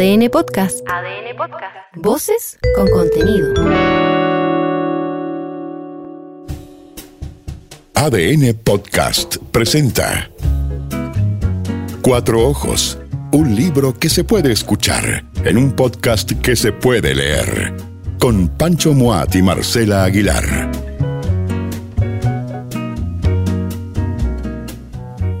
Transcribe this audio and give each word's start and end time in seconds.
ADN 0.00 0.30
Podcast. 0.30 0.80
ADN 0.88 1.36
Podcast. 1.36 1.76
Voces 1.96 2.58
con 2.74 2.88
contenido. 2.88 3.52
ADN 7.94 8.54
Podcast 8.64 9.36
presenta 9.52 10.30
Cuatro 12.00 12.48
Ojos, 12.48 12.98
un 13.32 13.54
libro 13.54 13.92
que 13.92 14.08
se 14.08 14.24
puede 14.24 14.52
escuchar 14.52 15.26
en 15.44 15.58
un 15.58 15.72
podcast 15.72 16.32
que 16.32 16.56
se 16.56 16.72
puede 16.72 17.14
leer, 17.14 17.76
con 18.18 18.48
Pancho 18.48 18.94
Moat 18.94 19.34
y 19.34 19.42
Marcela 19.42 20.04
Aguilar. 20.04 20.70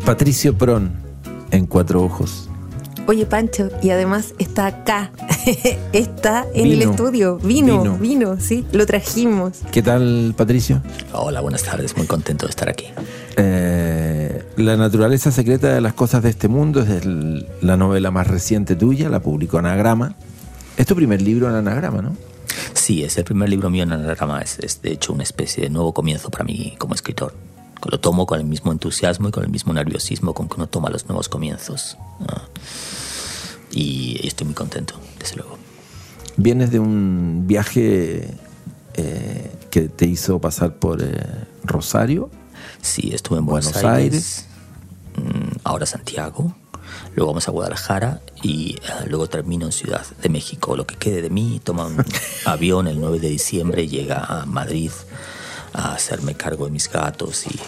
Patricio 0.04 0.52
Pron 0.58 0.92
en 1.50 1.64
Cuatro 1.64 2.02
Ojos. 2.02 2.49
Oye, 3.10 3.26
Pancho, 3.26 3.70
y 3.82 3.90
además 3.90 4.34
está 4.38 4.66
acá, 4.66 5.10
está 5.92 6.46
en 6.54 6.66
el 6.66 6.78
Vino. 6.78 6.90
estudio. 6.92 7.38
Vino, 7.38 7.82
Vino. 7.82 7.98
vino, 7.98 8.40
sí, 8.40 8.64
lo 8.70 8.86
trajimos. 8.86 9.58
¿Qué 9.72 9.82
tal, 9.82 10.32
Patricio? 10.36 10.80
Hola, 11.12 11.40
buenas 11.40 11.64
tardes, 11.64 11.96
muy 11.96 12.06
contento 12.06 12.46
de 12.46 12.50
estar 12.50 12.68
aquí. 12.68 12.84
Eh, 13.36 14.44
la 14.58 14.76
naturaleza 14.76 15.32
secreta 15.32 15.74
de 15.74 15.80
las 15.80 15.94
cosas 15.94 16.22
de 16.22 16.30
este 16.30 16.46
mundo 16.46 16.82
es 16.82 16.88
el- 17.04 17.48
la 17.62 17.76
novela 17.76 18.12
más 18.12 18.28
reciente 18.28 18.76
tuya, 18.76 19.08
la 19.08 19.18
publicó 19.18 19.58
Anagrama. 19.58 20.14
Es 20.76 20.86
tu 20.86 20.94
primer 20.94 21.20
libro 21.20 21.48
en 21.48 21.56
Anagrama, 21.56 22.02
¿no? 22.02 22.16
Sí, 22.74 23.02
es 23.02 23.18
el 23.18 23.24
primer 23.24 23.48
libro 23.48 23.70
mío 23.70 23.82
en 23.82 23.90
Anagrama, 23.90 24.40
es, 24.40 24.60
es 24.60 24.82
de 24.82 24.92
hecho 24.92 25.12
una 25.12 25.24
especie 25.24 25.64
de 25.64 25.70
nuevo 25.70 25.92
comienzo 25.92 26.30
para 26.30 26.44
mí 26.44 26.76
como 26.78 26.94
escritor. 26.94 27.34
Lo 27.90 27.98
tomo 27.98 28.24
con 28.26 28.38
el 28.38 28.46
mismo 28.46 28.70
entusiasmo 28.70 29.28
y 29.28 29.30
con 29.32 29.42
el 29.42 29.50
mismo 29.50 29.72
nerviosismo 29.72 30.32
con 30.32 30.48
que 30.48 30.54
uno 30.56 30.68
toma 30.68 30.90
los 30.90 31.08
nuevos 31.08 31.28
comienzos. 31.28 31.96
Y 33.70 34.26
estoy 34.26 34.46
muy 34.46 34.54
contento, 34.54 34.94
desde 35.18 35.36
luego. 35.36 35.58
Vienes 36.36 36.70
de 36.70 36.78
un 36.78 37.44
viaje 37.46 38.34
eh, 38.94 39.52
que 39.70 39.88
te 39.88 40.06
hizo 40.06 40.40
pasar 40.40 40.74
por 40.74 41.02
eh, 41.02 41.22
Rosario. 41.64 42.30
Sí, 42.82 43.10
estuve 43.12 43.38
en 43.38 43.46
Buenos, 43.46 43.72
Buenos 43.72 43.90
Aires, 43.90 44.46
mm, 45.16 45.58
ahora 45.64 45.86
Santiago, 45.86 46.54
luego 47.14 47.32
vamos 47.32 47.46
a 47.48 47.50
Guadalajara 47.50 48.20
y 48.42 48.76
eh, 48.76 49.06
luego 49.08 49.28
termino 49.28 49.66
en 49.66 49.72
Ciudad 49.72 50.04
de 50.22 50.28
México. 50.28 50.76
Lo 50.76 50.86
que 50.86 50.96
quede 50.96 51.22
de 51.22 51.30
mí, 51.30 51.60
toma 51.62 51.86
un 51.86 52.04
avión 52.46 52.88
el 52.88 53.00
9 53.00 53.20
de 53.20 53.28
diciembre, 53.28 53.86
llega 53.86 54.24
a 54.24 54.46
Madrid 54.46 54.90
a 55.72 55.94
hacerme 55.94 56.34
cargo 56.34 56.64
de 56.64 56.72
mis 56.72 56.90
gatos 56.90 57.46
y 57.46 57.60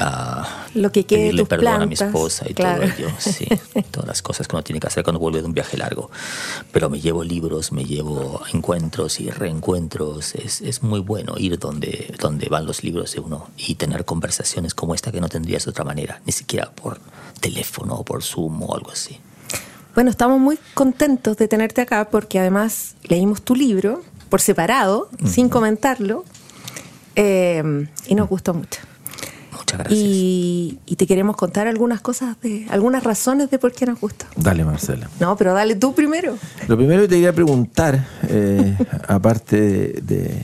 a 0.00 0.66
Lo 0.74 0.92
que 0.92 1.04
quede 1.04 1.18
de 1.18 1.24
pedirle 1.26 1.42
tus 1.42 1.48
perdón 1.48 1.68
a 1.68 1.86
mi 1.86 1.96
plantas, 1.96 2.08
esposa 2.08 2.46
y 2.48 2.54
claro. 2.54 2.82
todo 2.82 2.92
ello. 2.92 3.08
Sí, 3.18 3.46
todas 3.90 4.08
las 4.08 4.22
cosas 4.22 4.48
que 4.48 4.56
uno 4.56 4.62
tiene 4.62 4.80
que 4.80 4.86
hacer 4.86 5.04
cuando 5.04 5.20
vuelve 5.20 5.40
de 5.40 5.46
un 5.46 5.54
viaje 5.54 5.76
largo. 5.76 6.10
Pero 6.72 6.90
me 6.90 7.00
llevo 7.00 7.24
libros, 7.24 7.72
me 7.72 7.84
llevo 7.84 8.42
encuentros 8.52 9.20
y 9.20 9.30
reencuentros. 9.30 10.34
Es, 10.34 10.60
es 10.60 10.82
muy 10.82 11.00
bueno 11.00 11.34
ir 11.36 11.58
donde, 11.58 12.14
donde 12.20 12.48
van 12.48 12.66
los 12.66 12.82
libros 12.82 13.12
de 13.12 13.20
uno 13.20 13.48
y 13.56 13.74
tener 13.74 14.04
conversaciones 14.04 14.74
como 14.74 14.94
esta 14.94 15.12
que 15.12 15.20
no 15.20 15.28
tendrías 15.28 15.64
de 15.64 15.70
otra 15.70 15.84
manera, 15.84 16.20
ni 16.26 16.32
siquiera 16.32 16.70
por 16.70 17.00
teléfono 17.40 17.94
o 17.94 18.04
por 18.04 18.22
Zoom 18.22 18.62
o 18.62 18.74
algo 18.74 18.90
así. 18.90 19.18
Bueno, 19.94 20.10
estamos 20.10 20.38
muy 20.38 20.58
contentos 20.74 21.36
de 21.36 21.48
tenerte 21.48 21.80
acá 21.80 22.08
porque 22.10 22.38
además 22.38 22.94
leímos 23.02 23.42
tu 23.42 23.56
libro 23.56 24.02
por 24.28 24.40
separado, 24.40 25.08
sin 25.26 25.48
comentarlo, 25.48 26.24
eh, 27.16 27.88
y 28.06 28.14
nos 28.14 28.28
gustó 28.28 28.54
mucho. 28.54 28.80
Muchas 29.68 29.78
gracias. 29.80 30.00
Y, 30.00 30.78
y 30.86 30.96
te 30.96 31.06
queremos 31.06 31.36
contar 31.36 31.66
algunas 31.66 32.00
cosas, 32.00 32.40
de 32.40 32.66
algunas 32.70 33.04
razones 33.04 33.50
de 33.50 33.58
por 33.58 33.72
qué 33.72 33.84
nos 33.86 34.00
gustó. 34.00 34.24
Dale, 34.36 34.64
Marcela. 34.64 35.10
No, 35.20 35.36
pero 35.36 35.52
dale 35.52 35.74
tú 35.76 35.94
primero. 35.94 36.36
Lo 36.68 36.76
primero 36.76 37.02
que 37.02 37.08
te 37.08 37.14
quería 37.16 37.32
preguntar, 37.34 38.06
eh, 38.28 38.76
aparte 39.06 39.60
de, 39.60 39.78
de- 40.02 40.42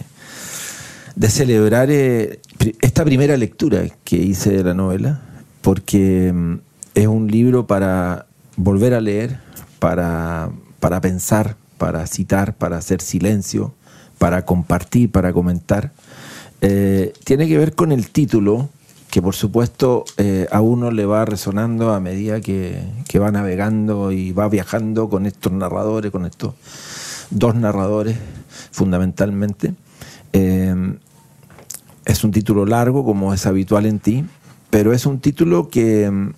de 1.17 1.31
celebrar 1.31 1.91
eh, 1.93 2.41
esta 2.81 3.05
primera 3.05 3.37
lectura 3.37 3.83
que 4.03 4.17
hice 4.17 4.51
de 4.51 4.65
la 4.65 4.75
novela, 4.75 5.21
porque 5.63 6.33
mm, 6.35 6.55
es 6.97 7.07
un 7.07 7.29
libro 7.29 7.67
para 7.69 8.27
volver 8.57 8.95
a 8.95 9.01
leer, 9.01 9.39
para, 9.79 10.51
para 10.81 11.01
pensar, 11.01 11.57
para 11.79 12.07
citar, 12.09 12.55
para 12.57 12.79
hacer 12.79 13.01
silencio, 13.01 13.75
para 14.19 14.45
compartir, 14.45 15.11
para 15.13 15.33
comentar. 15.33 15.93
Eh, 16.61 17.13
tiene 17.25 17.47
que 17.47 17.59
ver 17.59 17.75
con 17.77 17.93
el 17.93 18.11
título, 18.11 18.69
que 19.15 19.23
por 19.23 19.37
supuesto 19.37 20.05
eh, 20.17 20.49
a 20.51 20.61
uno 20.61 20.91
le 20.91 21.07
va 21.07 21.25
resonando 21.25 21.93
a 21.93 22.01
medida 22.01 22.41
que, 22.41 22.83
que 23.07 23.21
va 23.21 23.31
navegando 23.31 24.11
y 24.11 24.33
va 24.33 24.49
viajando 24.49 25.09
con 25.09 25.25
estos 25.25 25.53
narradores, 25.53 26.11
con 26.11 26.27
estos 26.27 26.55
dos 27.31 27.55
narradores 27.55 28.17
fundamentalmente. 28.73 29.75
Eh, 30.33 30.99
es 32.05 32.25
un 32.25 32.33
título 32.33 32.67
largo, 32.67 33.05
como 33.05 33.33
es 33.33 33.47
habitual 33.47 33.87
en 33.87 34.01
ti, 34.01 34.25
pero 34.69 34.93
es 34.93 35.07
un 35.07 35.21
título 35.21 35.69
que, 35.69 36.33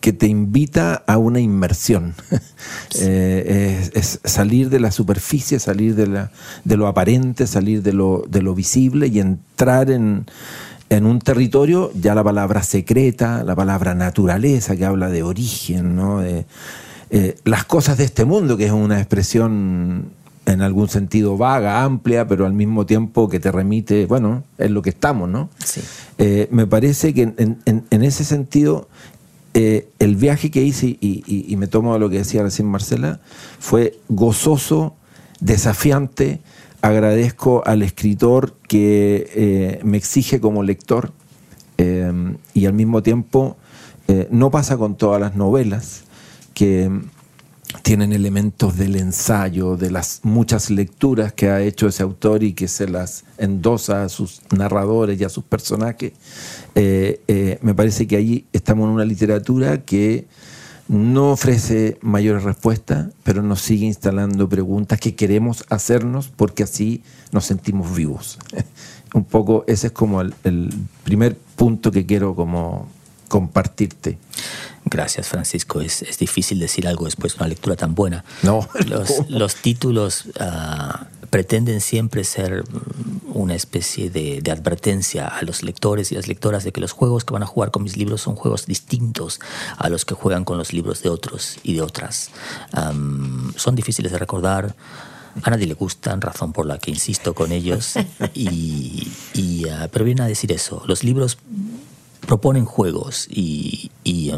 que 0.00 0.14
te 0.14 0.28
invita 0.28 1.04
a 1.06 1.18
una 1.18 1.40
inmersión. 1.40 2.14
Eh, 3.00 3.90
es, 3.94 4.20
es 4.22 4.30
salir 4.30 4.68
de 4.68 4.78
la 4.78 4.92
superficie, 4.92 5.58
salir 5.58 5.94
de, 5.94 6.06
la, 6.06 6.30
de 6.64 6.76
lo 6.76 6.86
aparente, 6.86 7.46
salir 7.46 7.82
de 7.82 7.92
lo, 7.92 8.24
de 8.28 8.42
lo 8.42 8.54
visible 8.54 9.06
y 9.08 9.18
entrar 9.18 9.90
en, 9.90 10.26
en 10.96 11.06
un 11.06 11.18
territorio, 11.20 11.90
ya 11.94 12.14
la 12.14 12.22
palabra 12.22 12.62
secreta, 12.62 13.44
la 13.44 13.56
palabra 13.56 13.94
naturaleza, 13.94 14.76
que 14.76 14.84
habla 14.84 15.08
de 15.08 15.22
origen, 15.22 15.96
¿no? 15.96 16.20
De, 16.20 16.44
eh, 17.10 17.36
las 17.44 17.64
cosas 17.64 17.96
de 17.98 18.04
este 18.04 18.24
mundo, 18.24 18.56
que 18.56 18.66
es 18.66 18.72
una 18.72 18.98
expresión 18.98 20.10
en 20.44 20.60
algún 20.60 20.88
sentido 20.88 21.36
vaga, 21.36 21.82
amplia, 21.84 22.26
pero 22.26 22.46
al 22.46 22.52
mismo 22.52 22.84
tiempo 22.84 23.28
que 23.28 23.38
te 23.40 23.50
remite, 23.52 24.06
bueno, 24.06 24.42
es 24.58 24.70
lo 24.70 24.82
que 24.82 24.90
estamos, 24.90 25.28
¿no? 25.28 25.48
Sí. 25.64 25.80
Eh, 26.18 26.48
me 26.50 26.66
parece 26.66 27.14
que 27.14 27.22
en, 27.22 27.58
en- 27.64 27.84
en 27.90 28.02
ese 28.02 28.24
sentido, 28.24 28.88
eh, 29.54 29.88
el 29.98 30.16
viaje 30.16 30.50
que 30.50 30.62
hice, 30.62 30.86
y, 30.88 31.22
y- 31.26 31.46
y 31.48 31.56
me 31.56 31.68
tomo 31.68 31.96
lo 31.98 32.10
que 32.10 32.18
decía 32.18 32.42
recién 32.42 32.66
Marcela, 32.68 33.20
fue 33.60 33.98
gozoso, 34.08 34.94
desafiante. 35.40 36.40
Agradezco 36.82 37.62
al 37.64 37.82
escritor 37.82 38.56
que 38.66 39.30
eh, 39.36 39.80
me 39.84 39.96
exige 39.96 40.40
como 40.40 40.64
lector 40.64 41.12
eh, 41.78 42.12
y 42.54 42.66
al 42.66 42.72
mismo 42.72 43.04
tiempo 43.04 43.56
eh, 44.08 44.26
no 44.32 44.50
pasa 44.50 44.76
con 44.76 44.96
todas 44.96 45.20
las 45.20 45.36
novelas 45.36 46.02
que 46.54 46.90
tienen 47.82 48.12
elementos 48.12 48.76
del 48.76 48.96
ensayo, 48.96 49.76
de 49.76 49.92
las 49.92 50.22
muchas 50.24 50.70
lecturas 50.70 51.32
que 51.32 51.50
ha 51.50 51.62
hecho 51.62 51.86
ese 51.86 52.02
autor 52.02 52.42
y 52.42 52.52
que 52.52 52.66
se 52.66 52.88
las 52.88 53.26
endosa 53.38 54.02
a 54.02 54.08
sus 54.08 54.42
narradores 54.50 55.20
y 55.20 55.24
a 55.24 55.28
sus 55.28 55.44
personajes. 55.44 56.12
Me 56.74 57.74
parece 57.74 58.08
que 58.08 58.16
ahí 58.16 58.44
estamos 58.52 58.88
en 58.88 58.94
una 58.94 59.04
literatura 59.04 59.82
que 59.84 60.26
no 60.88 61.32
ofrece 61.32 61.98
mayores 62.02 62.42
respuestas, 62.42 63.08
pero 63.22 63.42
nos 63.42 63.60
sigue 63.60 63.86
instalando 63.86 64.48
preguntas 64.48 65.00
que 65.00 65.14
queremos 65.14 65.64
hacernos 65.70 66.28
porque 66.28 66.62
así 66.62 67.02
nos 67.30 67.46
sentimos 67.46 67.94
vivos. 67.94 68.38
Un 69.14 69.24
poco 69.24 69.64
ese 69.66 69.88
es 69.88 69.92
como 69.92 70.20
el, 70.22 70.34
el 70.44 70.70
primer 71.04 71.36
punto 71.56 71.90
que 71.90 72.06
quiero 72.06 72.34
como 72.34 72.88
compartirte. 73.28 74.18
Gracias, 74.84 75.28
Francisco. 75.28 75.80
Es, 75.80 76.02
es 76.02 76.18
difícil 76.18 76.58
decir 76.58 76.86
algo 76.86 77.04
después 77.04 77.34
de 77.34 77.38
una 77.38 77.48
lectura 77.48 77.76
tan 77.76 77.94
buena. 77.94 78.24
No. 78.42 78.68
Los, 78.86 79.30
los 79.30 79.56
títulos 79.56 80.24
ah, 80.38 81.06
pretenden 81.32 81.80
siempre 81.80 82.24
ser 82.24 82.62
mm, 82.62 83.32
una 83.32 83.54
especie 83.54 84.10
de, 84.10 84.42
advertencia 84.52 85.26
a 85.26 85.42
los 85.42 85.62
lectores 85.62 86.12
y 86.12 86.14
las 86.14 86.28
lectoras 86.28 86.62
de 86.62 86.72
que 86.72 86.80
los 86.82 86.92
juegos 86.92 87.24
que 87.24 87.32
van 87.32 87.42
a 87.42 87.46
jugar 87.46 87.70
con 87.70 87.82
mis 87.82 87.96
libros 87.96 88.20
son 88.20 88.36
juegos 88.36 88.66
distintos 88.66 89.40
a 89.78 89.88
los 89.88 90.04
que 90.04 90.14
juegan 90.14 90.44
con 90.44 90.58
los 90.58 90.74
libros 90.74 91.02
de 91.02 91.08
otros 91.08 91.56
y 91.62 91.72
de 91.72 91.80
otras. 91.80 92.30
Son 93.56 93.74
difíciles 93.74 94.12
de 94.12 94.18
recordar. 94.18 94.76
A 95.42 95.48
nadie 95.48 95.66
le 95.66 95.72
gustan, 95.72 96.20
razón 96.20 96.52
por 96.52 96.66
la 96.66 96.76
que 96.76 96.90
insisto 96.90 97.32
con 97.34 97.50
ellos. 97.50 97.94
Y, 98.34 99.10
y, 99.32 99.66
ah, 99.70 99.88
pero 99.90 100.04
vienen 100.04 100.24
a 100.24 100.28
decir 100.28 100.52
eso. 100.52 100.82
Los 100.86 101.02
libros 101.02 101.38
proponen 102.26 102.66
juegos 102.66 103.26
y, 103.30 103.90
y, 104.04 104.32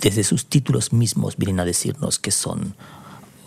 desde 0.00 0.24
sus 0.24 0.46
títulos 0.46 0.94
mismos 0.94 1.36
vienen 1.36 1.60
a 1.60 1.66
decirnos 1.66 2.18
qué 2.18 2.30
son 2.30 2.74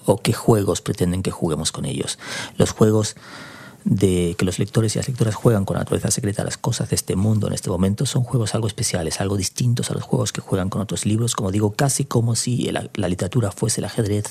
o 0.06 0.18
qué 0.18 0.34
juegos 0.34 0.82
pretenden 0.82 1.24
que 1.24 1.32
juguemos 1.32 1.72
con 1.72 1.86
ellos. 1.86 2.20
Los 2.58 2.72
juegos 2.72 3.16
de 3.86 4.36
que 4.38 4.46
los 4.46 4.58
lectores 4.58 4.96
y 4.96 5.00
las 5.00 5.08
lectoras 5.08 5.36
juegan 5.36 5.64
con 5.64 5.76
la 5.76 5.82
naturaleza 5.82 6.10
secreta, 6.10 6.44
las 6.44 6.58
cosas 6.58 6.90
de 6.90 6.96
este 6.96 7.16
mundo 7.16 7.48
en 7.48 7.54
este 7.54 7.70
momento, 7.70 8.06
son 8.06 8.24
juegos 8.24 8.56
algo 8.56 8.68
especiales, 8.68 9.22
algo 9.22 9.38
distintos 9.38 9.92
a 9.92 9.94
los 9.94 10.04
juegos 10.04 10.32
que 10.32 10.42
juegan 10.42 10.70
con 10.70 10.82
otros 10.82 11.06
libros, 11.06 11.36
como 11.36 11.52
digo, 11.52 11.74
casi 11.74 12.04
como 12.04 12.36
si 12.36 12.72
la, 12.72 12.90
la 12.96 13.08
literatura 13.08 13.52
fuese 13.52 13.82
el 13.82 13.86
ajedrez. 13.86 14.26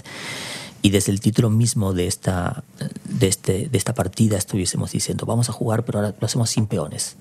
Y 0.83 0.91
desde 0.91 1.13
el 1.13 1.21
título 1.21 1.49
mismo 1.51 1.95
de 1.95 2.09
esta, 2.09 2.65
de, 3.09 3.29
este, 3.29 3.69
de 3.69 3.79
esta 3.79 3.95
partida 3.95 4.37
estuviésemos 4.37 4.91
diciendo, 4.93 5.25
vamos 5.25 5.49
a 5.49 5.53
jugar, 5.53 5.85
pero 5.85 6.01
ahora 6.01 6.15
lo 6.21 6.27
hacemos 6.27 6.51
sin 6.51 6.67
peones 6.67 7.17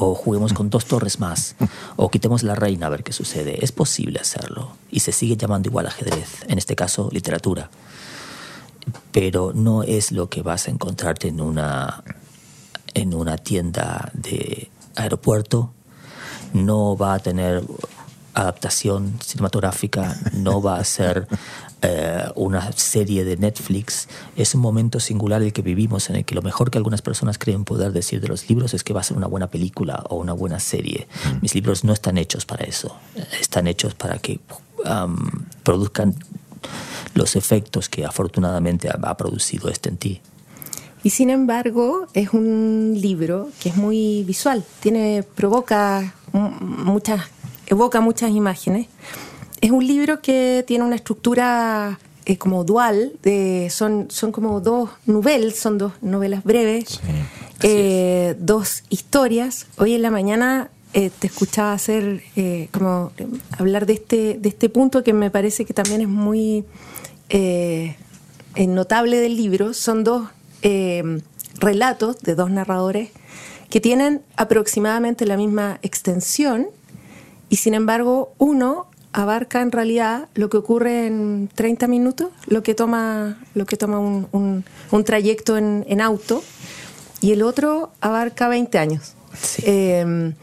o 0.00 0.14
juguemos 0.14 0.52
con 0.52 0.70
dos 0.70 0.84
torres 0.84 1.18
más, 1.18 1.56
o 1.96 2.08
quitemos 2.08 2.44
la 2.44 2.54
reina 2.54 2.86
a 2.86 2.90
ver 2.90 3.02
qué 3.02 3.12
sucede. 3.12 3.64
Es 3.64 3.72
posible 3.72 4.20
hacerlo 4.20 4.76
y 4.92 5.00
se 5.00 5.10
sigue 5.10 5.36
llamando 5.36 5.68
igual 5.68 5.86
ajedrez, 5.86 6.44
en 6.46 6.58
este 6.58 6.76
caso 6.76 7.08
literatura. 7.10 7.70
Pero 9.12 9.52
no 9.54 9.82
es 9.82 10.12
lo 10.12 10.28
que 10.28 10.42
vas 10.42 10.68
a 10.68 10.70
encontrarte 10.70 11.28
en 11.28 11.40
una, 11.40 12.02
en 12.94 13.14
una 13.14 13.36
tienda 13.38 14.10
de 14.14 14.70
aeropuerto, 14.96 15.72
no 16.52 16.96
va 16.96 17.14
a 17.14 17.18
tener 17.18 17.62
adaptación 18.34 19.18
cinematográfica, 19.20 20.16
no 20.32 20.62
va 20.62 20.78
a 20.78 20.84
ser 20.84 21.26
eh, 21.82 22.24
una 22.36 22.72
serie 22.72 23.24
de 23.24 23.36
Netflix. 23.36 24.08
Es 24.36 24.54
un 24.54 24.60
momento 24.60 25.00
singular 25.00 25.42
el 25.42 25.52
que 25.52 25.62
vivimos 25.62 26.08
en 26.10 26.16
el 26.16 26.24
que 26.24 26.34
lo 26.34 26.42
mejor 26.42 26.70
que 26.70 26.78
algunas 26.78 27.02
personas 27.02 27.38
creen 27.38 27.64
poder 27.64 27.92
decir 27.92 28.20
de 28.20 28.28
los 28.28 28.48
libros 28.48 28.74
es 28.74 28.84
que 28.84 28.92
va 28.92 29.00
a 29.00 29.04
ser 29.04 29.16
una 29.16 29.26
buena 29.26 29.48
película 29.48 30.04
o 30.08 30.16
una 30.16 30.32
buena 30.32 30.60
serie. 30.60 31.08
Mm. 31.24 31.42
Mis 31.42 31.54
libros 31.54 31.84
no 31.84 31.92
están 31.92 32.18
hechos 32.18 32.46
para 32.46 32.64
eso, 32.64 32.96
están 33.40 33.66
hechos 33.66 33.94
para 33.94 34.18
que 34.18 34.40
produzcan 35.64 36.14
los 37.18 37.36
efectos 37.36 37.88
que 37.88 38.06
afortunadamente 38.06 38.88
ha, 38.88 39.16
producido 39.16 39.68
este 39.68 39.90
en 39.90 39.96
ti. 39.98 40.20
Y 41.02 41.10
sin 41.10 41.30
embargo, 41.30 42.06
es 42.14 42.32
un 42.32 42.96
libro 42.96 43.50
que 43.60 43.68
es 43.68 43.76
muy 43.76 44.24
visual, 44.24 44.64
tiene, 44.80 45.22
provoca 45.34 46.14
muchas 46.32 47.22
evoca 47.68 48.00
muchas 48.00 48.30
imágenes. 48.30 48.86
Es 49.60 49.70
un 49.70 49.86
libro 49.86 50.20
que 50.20 50.64
tiene 50.66 50.84
una 50.84 50.96
estructura 50.96 51.98
eh, 52.24 52.38
como 52.38 52.64
dual, 52.64 53.12
de, 53.22 53.68
son, 53.70 54.06
son 54.10 54.32
como 54.32 54.60
dos 54.60 54.90
novelas, 55.06 55.56
son 55.56 55.78
dos 55.78 55.92
novelas 56.00 56.44
breves, 56.44 57.00
eh, 57.62 58.34
dos 58.38 58.84
historias. 58.88 59.66
Hoy 59.76 59.94
en 59.94 60.02
la 60.02 60.10
mañana 60.10 60.70
eh, 60.94 61.10
te 61.16 61.26
escuchaba 61.26 61.72
hacer 61.72 62.22
como 62.72 63.12
hablar 63.58 63.86
de 63.86 63.94
este, 63.94 64.38
de 64.38 64.48
este 64.48 64.68
punto 64.68 65.04
que 65.04 65.12
me 65.12 65.30
parece 65.30 65.64
que 65.64 65.74
también 65.74 66.00
es 66.00 66.08
muy 66.08 66.64
notable 68.56 69.18
del 69.18 69.36
libro. 69.36 69.74
Son 69.74 70.04
dos 70.04 70.28
relatos 71.60 72.20
de 72.20 72.34
dos 72.34 72.50
narradores 72.50 73.10
que 73.70 73.80
tienen 73.80 74.22
aproximadamente 74.36 75.26
la 75.26 75.36
misma 75.36 75.78
extensión 75.82 76.68
y 77.48 77.56
sin 77.56 77.74
embargo 77.74 78.32
uno 78.38 78.86
abarca 79.12 79.62
en 79.62 79.72
realidad 79.72 80.28
lo 80.34 80.48
que 80.50 80.58
ocurre 80.58 81.06
en 81.06 81.48
30 81.54 81.86
minutos, 81.88 82.30
lo 82.46 82.62
que 82.62 82.74
toma, 82.74 83.38
lo 83.54 83.66
que 83.66 83.76
toma 83.76 83.98
un, 83.98 84.64
un, 84.90 85.04
trayecto 85.04 85.56
en, 85.56 85.84
en, 85.88 86.00
auto, 86.00 86.42
y 87.20 87.32
el 87.32 87.42
otro 87.42 87.90
abarca 88.00 88.48
20 88.48 88.78
años. 88.78 89.14
Em, 89.62 90.34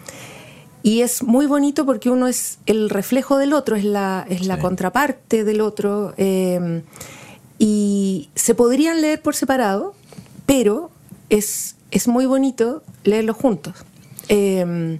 y 0.86 1.02
es 1.02 1.24
muy 1.24 1.48
bonito 1.48 1.84
porque 1.84 2.12
uno 2.12 2.28
es 2.28 2.60
el 2.68 2.92
reflejo 2.92 3.40
del 3.40 3.54
otro, 3.54 3.76
es 3.76 3.84
la, 3.84 4.24
es 4.30 4.46
la 4.46 4.60
contraparte 4.60 5.44
del 5.44 5.62
otro. 5.62 6.14
Em, 6.16 6.84
y 7.58 8.30
se 8.36 8.54
podrían 8.54 9.02
leer 9.02 9.20
por 9.20 9.34
separado, 9.34 9.96
pero 10.46 10.92
es, 11.32 11.76
es 11.90 12.08
muy 12.08 12.28
bonito 12.28 12.84
leerlos 13.04 13.36
juntos. 13.36 13.74
Eh, 14.30 15.00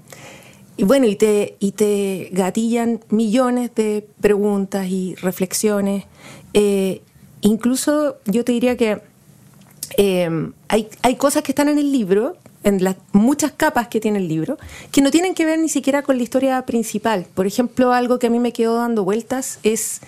y 0.76 0.84
bueno, 0.86 1.06
y 1.06 1.18
te, 1.18 1.56
y 1.60 1.74
te 1.74 2.30
gatillan 2.32 3.02
millones 3.12 3.70
de 3.76 4.08
preguntas 4.22 4.88
y 4.88 5.14
reflexiones. 5.14 6.06
Eh, 6.56 7.04
incluso 7.42 8.18
yo 8.26 8.44
te 8.44 8.54
diría 8.54 8.76
que 8.76 9.04
eh, 9.98 10.52
hay, 10.68 10.90
hay 11.04 11.16
cosas 11.16 11.44
que 11.44 11.52
están 11.52 11.70
en 11.70 11.78
el 11.78 11.92
libro, 11.92 12.38
en 12.66 12.84
las 12.84 12.98
muchas 13.14 13.52
capas 13.52 13.88
que 13.88 14.02
tiene 14.02 14.20
el 14.20 14.28
libro, 14.28 14.58
que 14.92 15.02
no 15.02 15.12
tienen 15.12 15.36
que 15.36 15.46
ver 15.46 15.60
ni 15.60 15.70
siquiera 15.70 16.02
con 16.02 16.18
la 16.18 16.24
historia 16.24 16.66
principal. 16.66 17.28
Por 17.34 17.46
ejemplo, 17.46 17.94
algo 17.94 18.20
que 18.20 18.28
a 18.28 18.30
mí 18.30 18.40
me 18.40 18.52
quedó 18.52 18.76
dando 18.76 19.06
vueltas 19.06 19.60
es 19.64 20.02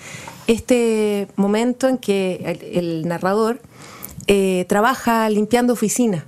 este 0.48 1.28
momento 1.36 1.88
en 1.88 2.00
que 2.00 2.58
el, 2.74 3.08
narrador 3.08 3.62
eh, 4.26 4.66
trabaja 4.68 5.30
limpiando 5.30 5.72
oficinas 5.72 6.24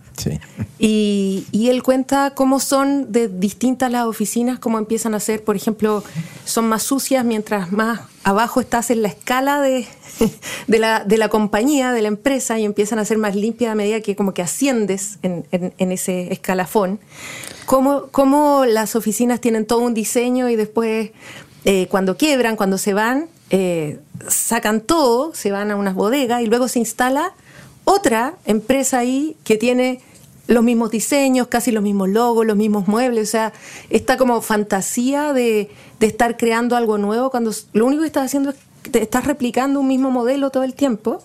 y, 0.79 1.45
él 1.69 1.83
cuenta 1.83 2.33
cómo 2.35 2.59
son 2.59 3.11
de 3.11 3.27
distintas 3.27 3.91
las 3.91 4.05
oficinas, 4.05 4.59
cómo 4.59 4.77
empiezan 4.77 5.13
a 5.13 5.19
ser, 5.19 5.43
por 5.43 5.55
ejemplo, 5.55 6.03
son 6.45 6.67
más 6.67 6.83
sucias 6.83 7.23
mientras 7.23 7.71
más 7.71 8.01
abajo 8.23 8.61
estás 8.61 8.89
en 8.89 9.01
la 9.01 9.07
escala 9.09 9.61
de, 9.61 9.87
de, 10.67 10.79
la, 10.79 11.03
de 11.03 11.17
la 11.17 11.29
compañía, 11.29 11.91
de 11.91 12.01
la 12.01 12.07
empresa, 12.07 12.59
y 12.59 12.65
empiezan 12.65 12.99
a 12.99 13.05
ser 13.05 13.17
más 13.17 13.35
limpias 13.35 13.71
a 13.71 13.75
medida 13.75 14.01
que 14.01 14.15
como 14.15 14.33
que 14.33 14.41
asciendes 14.41 15.19
en, 15.21 15.45
en, 15.51 15.91
ese 15.91 16.31
escalafón. 16.33 16.99
Cómo, 17.65 18.07
cómo, 18.11 18.65
las 18.65 18.95
oficinas 18.95 19.41
tienen 19.41 19.65
todo 19.65 19.79
un 19.79 19.93
diseño 19.93 20.49
y 20.49 20.55
después 20.55 21.11
eh, 21.65 21.87
cuando 21.89 22.17
quiebran, 22.17 22.55
cuando 22.55 22.77
se 22.77 22.93
van, 22.93 23.27
eh, 23.49 23.99
sacan 24.27 24.81
todo, 24.81 25.33
se 25.33 25.51
van 25.51 25.71
a 25.71 25.75
unas 25.75 25.93
bodegas 25.93 26.41
y 26.41 26.45
luego 26.45 26.67
se 26.67 26.79
instala 26.79 27.33
otra 27.83 28.35
empresa 28.45 28.99
ahí 28.99 29.35
que 29.43 29.57
tiene 29.57 30.01
los 30.49 30.63
mismos 30.63 30.89
diseños, 30.89 31.47
casi 31.47 31.71
los 31.71 31.83
mismos 31.83 32.09
logos, 32.09 32.43
los 32.43 32.57
mismos 32.57 32.87
muebles, 32.87 33.29
o 33.29 33.31
sea, 33.31 33.53
esta 33.91 34.17
como 34.17 34.41
fantasía 34.41 35.31
de, 35.31 35.69
estar 35.99 36.37
creando 36.37 36.75
algo 36.75 36.97
nuevo 36.97 37.29
cuando 37.29 37.51
lo 37.73 37.85
único 37.85 38.01
que 38.01 38.07
estás 38.07 38.25
haciendo 38.25 38.49
es 38.49 38.55
que 38.91 38.99
estás 38.99 39.25
replicando 39.25 39.79
un 39.79 39.87
mismo 39.87 40.09
modelo 40.09 40.49
todo 40.49 40.63
el 40.63 40.73
tiempo. 40.73 41.21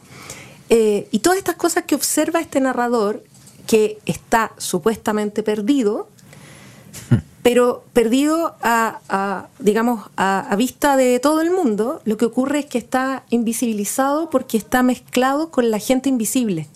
Eh, 0.69 1.09
y 1.11 1.21
todas 1.21 1.39
estas 1.39 1.57
cosas 1.57 1.85
que 1.85 1.95
observa 1.95 2.41
este 2.41 2.61
narrador, 2.61 3.25
que 3.67 3.99
está 4.05 4.53
supuestamente 4.59 5.43
perdido, 5.43 6.09
pero 7.43 7.83
perdido 7.95 8.57
a, 8.61 9.49
digamos, 9.59 10.11
a, 10.19 10.55
vista 10.59 10.99
de 10.99 11.19
todo 11.19 11.41
el 11.41 11.51
mundo, 11.51 12.03
lo 12.05 12.19
que 12.19 12.27
ocurre 12.27 12.59
es 12.59 12.67
que 12.67 12.79
está 12.79 13.25
invisibilizado 13.31 14.29
porque 14.29 14.59
está 14.59 14.83
mezclado 14.83 15.51
con 15.51 15.71
la 15.71 15.79
gente 15.79 16.11
invisible 16.11 16.69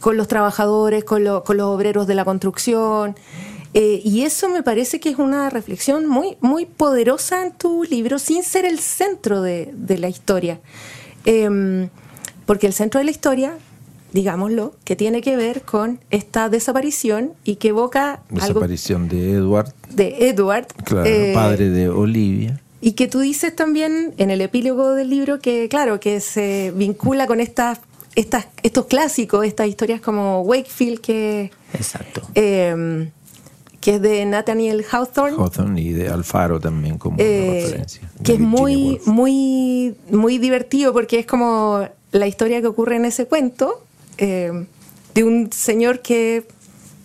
con 0.00 0.16
los 0.16 0.28
trabajadores, 0.28 1.04
con, 1.04 1.24
los 1.24 1.42
obreros 1.48 2.06
de 2.06 2.14
la 2.14 2.24
construcción. 2.24 3.16
Eh, 3.74 4.00
y 4.04 4.22
eso 4.22 4.48
me 4.48 4.62
parece 4.62 5.00
que 5.00 5.10
es 5.10 5.18
una 5.18 5.50
reflexión 5.50 6.06
muy, 6.06 6.36
muy 6.40 6.64
poderosa 6.64 7.44
en 7.44 7.52
tu 7.52 7.84
libro, 7.84 8.18
sin 8.18 8.42
ser 8.42 8.64
el 8.64 8.78
centro 8.78 9.42
de, 9.42 9.74
la 9.98 10.08
historia. 10.08 10.60
Em, 11.24 11.88
porque 12.46 12.66
el 12.66 12.72
centro 12.72 12.98
de 12.98 13.04
la 13.04 13.10
historia, 13.10 13.58
digámoslo, 14.12 14.74
que 14.84 14.96
tiene 14.96 15.20
que 15.20 15.36
ver 15.36 15.62
con 15.62 16.00
esta 16.10 16.48
desaparición 16.48 17.32
y 17.44 17.56
que 17.56 17.68
evoca... 17.68 18.22
Desaparición 18.30 19.08
de 19.08 19.32
Edward. 19.32 19.74
De 19.90 20.28
Edward. 20.28 20.68
Claro, 20.84 21.04
eh, 21.04 21.32
padre 21.34 21.70
de 21.70 21.88
Olivia. 21.88 22.60
Y 22.80 22.92
que 22.92 23.08
tú 23.08 23.20
dices 23.20 23.54
también 23.54 24.14
en 24.16 24.30
el 24.30 24.40
epílogo 24.40 24.94
del 24.94 25.10
libro 25.10 25.40
que, 25.40 25.68
claro, 25.68 25.98
que 25.98 26.20
se 26.20 26.72
vincula 26.76 27.26
con 27.26 27.40
estas 27.40 27.80
estas, 28.16 28.46
estos 28.62 28.86
clásicos, 28.86 29.46
estas 29.46 29.68
historias 29.68 30.00
como 30.00 30.40
Wakefield, 30.40 31.00
que, 31.00 31.50
Exacto. 31.74 32.22
Em, 32.34 33.10
que 33.80 33.96
es 33.96 34.02
de 34.02 34.24
Nathaniel 34.24 34.84
Hawthorne. 34.90 35.36
Hawthorne 35.36 35.80
y 35.80 35.92
de 35.92 36.08
Alfaro 36.08 36.58
también 36.58 36.98
como 36.98 37.18
eh, 37.20 37.60
referencia. 37.62 38.10
Que 38.24 38.32
es 38.32 38.40
muy, 38.40 39.00
muy, 39.04 39.94
muy 40.10 40.38
divertido 40.38 40.92
porque 40.92 41.20
es 41.20 41.26
como 41.26 41.86
la 42.10 42.26
historia 42.26 42.60
que 42.60 42.66
ocurre 42.66 42.96
en 42.96 43.04
ese 43.04 43.26
cuento 43.26 43.84
em, 44.16 44.66
de 45.14 45.22
un 45.22 45.52
señor 45.52 46.00
que 46.00 46.48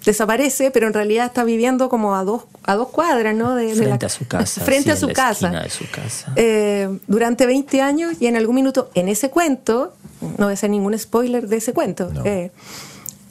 desaparece, 0.06 0.72
pero 0.72 0.88
en 0.88 0.94
realidad 0.94 1.28
está 1.28 1.44
viviendo 1.44 1.90
como 1.90 2.16
a 2.16 2.24
dos, 2.24 2.44
a 2.64 2.76
dos 2.76 2.90
cuadras, 2.90 3.36
¿no? 3.36 3.56
De, 3.56 3.74
frente 3.76 4.06
a 4.06 4.10
su 4.10 4.28
casa. 4.28 4.62
Frente 4.66 4.92
a 4.92 4.96
su 4.96 5.10
casa. 5.10 5.50
De 5.50 5.70
su 5.70 5.90
casa. 5.90 6.34
Eh, 6.36 6.90
durante 7.08 7.46
20 7.46 7.82
años 7.82 8.14
y 8.20 8.28
en 8.28 8.36
algún 8.36 8.56
minuto 8.56 8.90
en 8.96 9.08
ese 9.10 9.30
cuento, 9.30 9.94
no 10.22 10.46
voy 10.46 10.52
a 10.52 10.54
hacer 10.54 10.70
ningún 10.70 10.98
spoiler 10.98 11.48
de 11.48 11.58
ese 11.58 11.74
cuento, 11.74 12.12
eh, 12.26 12.52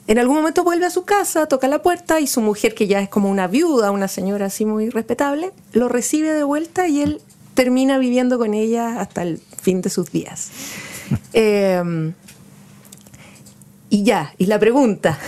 en 0.07 0.19
algún 0.19 0.35
momento 0.35 0.63
vuelve 0.63 0.85
a 0.85 0.89
su 0.89 1.05
casa, 1.05 1.45
toca 1.45 1.67
la 1.67 1.81
puerta 1.81 2.19
y 2.19 2.27
su 2.27 2.41
mujer, 2.41 2.73
que 2.73 2.87
ya 2.87 2.99
es 2.99 3.07
como 3.07 3.29
una 3.29 3.47
viuda, 3.47 3.91
una 3.91 4.07
señora 4.07 4.47
así 4.47 4.65
muy 4.65 4.89
respetable, 4.89 5.51
lo 5.71 5.87
recibe 5.87 6.33
de 6.33 6.43
vuelta 6.43 6.87
y 6.87 7.01
él 7.01 7.21
termina 7.53 7.97
viviendo 7.97 8.37
con 8.37 8.53
ella 8.53 8.99
hasta 8.99 9.21
el 9.23 9.39
fin 9.61 9.81
de 9.81 9.89
sus 9.89 10.11
días. 10.11 10.49
Eh, 11.33 12.13
y 13.91 14.03
ya, 14.03 14.33
y 14.37 14.45
la 14.45 14.57
pregunta. 14.57 15.19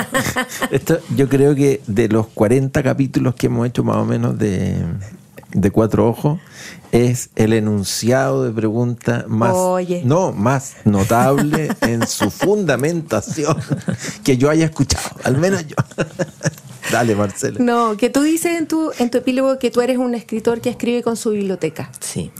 Esto, 0.70 1.00
yo 1.16 1.28
creo 1.28 1.56
que 1.56 1.80
de 1.88 2.08
los 2.08 2.28
40 2.28 2.80
capítulos 2.84 3.34
que 3.34 3.48
hemos 3.48 3.66
hecho 3.66 3.82
más 3.82 3.96
o 3.96 4.04
menos 4.04 4.38
de, 4.38 4.76
Cuatro 5.72 6.08
Ojos, 6.08 6.38
es 6.92 7.30
el 7.34 7.52
enunciado 7.52 8.44
de 8.44 8.52
pregunta 8.52 9.24
más, 9.26 9.56
no, 10.04 10.30
más 10.30 10.76
notable 10.84 11.68
en 11.80 12.06
su 12.06 12.30
fundamentación 12.30 13.56
que 14.22 14.36
yo 14.36 14.50
haya 14.50 14.66
escuchado, 14.66 15.10
al 15.24 15.36
menos 15.36 15.66
yo. 15.66 15.74
Dale, 16.92 17.16
Marcela. 17.16 17.58
No, 17.58 17.96
que 17.96 18.08
tú 18.08 18.22
dices 18.22 18.56
en 18.56 18.68
tu, 18.68 18.92
en 19.00 19.10
tu 19.10 19.18
epílogo 19.18 19.58
que 19.58 19.72
tú 19.72 19.80
eres 19.80 19.98
un 19.98 20.14
escritor 20.14 20.60
que 20.60 20.70
escribe 20.70 21.02
con 21.02 21.16
su 21.16 21.30
biblioteca. 21.30 21.90
Sí. 21.98 22.30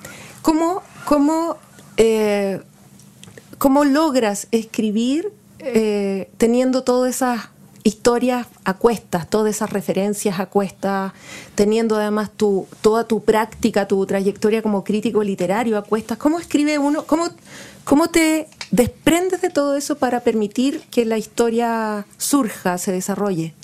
¿Cómo, 0.43 0.85
cómo, 1.05 1.57
eh, 1.97 2.61
cómo 3.59 3.85
logras 3.85 4.47
escribir 4.53 5.33
eh, 5.59 6.31
teniendo 6.37 6.83
todas 6.83 7.15
esas 7.15 7.49
historias 7.87 8.49
a 8.65 8.75
cuestas, 8.75 9.31
todas 9.31 9.55
esas 9.55 9.71
referencias 9.71 10.41
a 10.41 10.47
cuestas, 10.47 11.13
teniendo 11.55 11.97
además 11.97 12.31
tu, 12.37 12.67
toda 12.81 13.07
tu 13.07 13.23
práctica, 13.23 13.87
tu 13.87 14.05
trayectoria 14.07 14.61
como 14.61 14.83
crítico 14.83 15.23
literario 15.23 15.79
a 15.79 15.83
cuestas. 15.83 16.19
¿Cómo 16.19 16.41
escribe 16.41 16.79
uno? 16.79 17.05
¿Cómo, 17.05 17.29
cómo 17.85 18.09
te 18.09 18.49
desprendes 18.73 19.41
de 19.41 19.51
todo 19.51 19.77
eso 19.77 19.99
para 19.99 20.21
permitir 20.21 20.81
que 20.91 21.05
la 21.05 21.17
historia 21.17 22.07
surja, 22.19 22.77
se 22.79 22.91
desarrolle? 22.91 23.55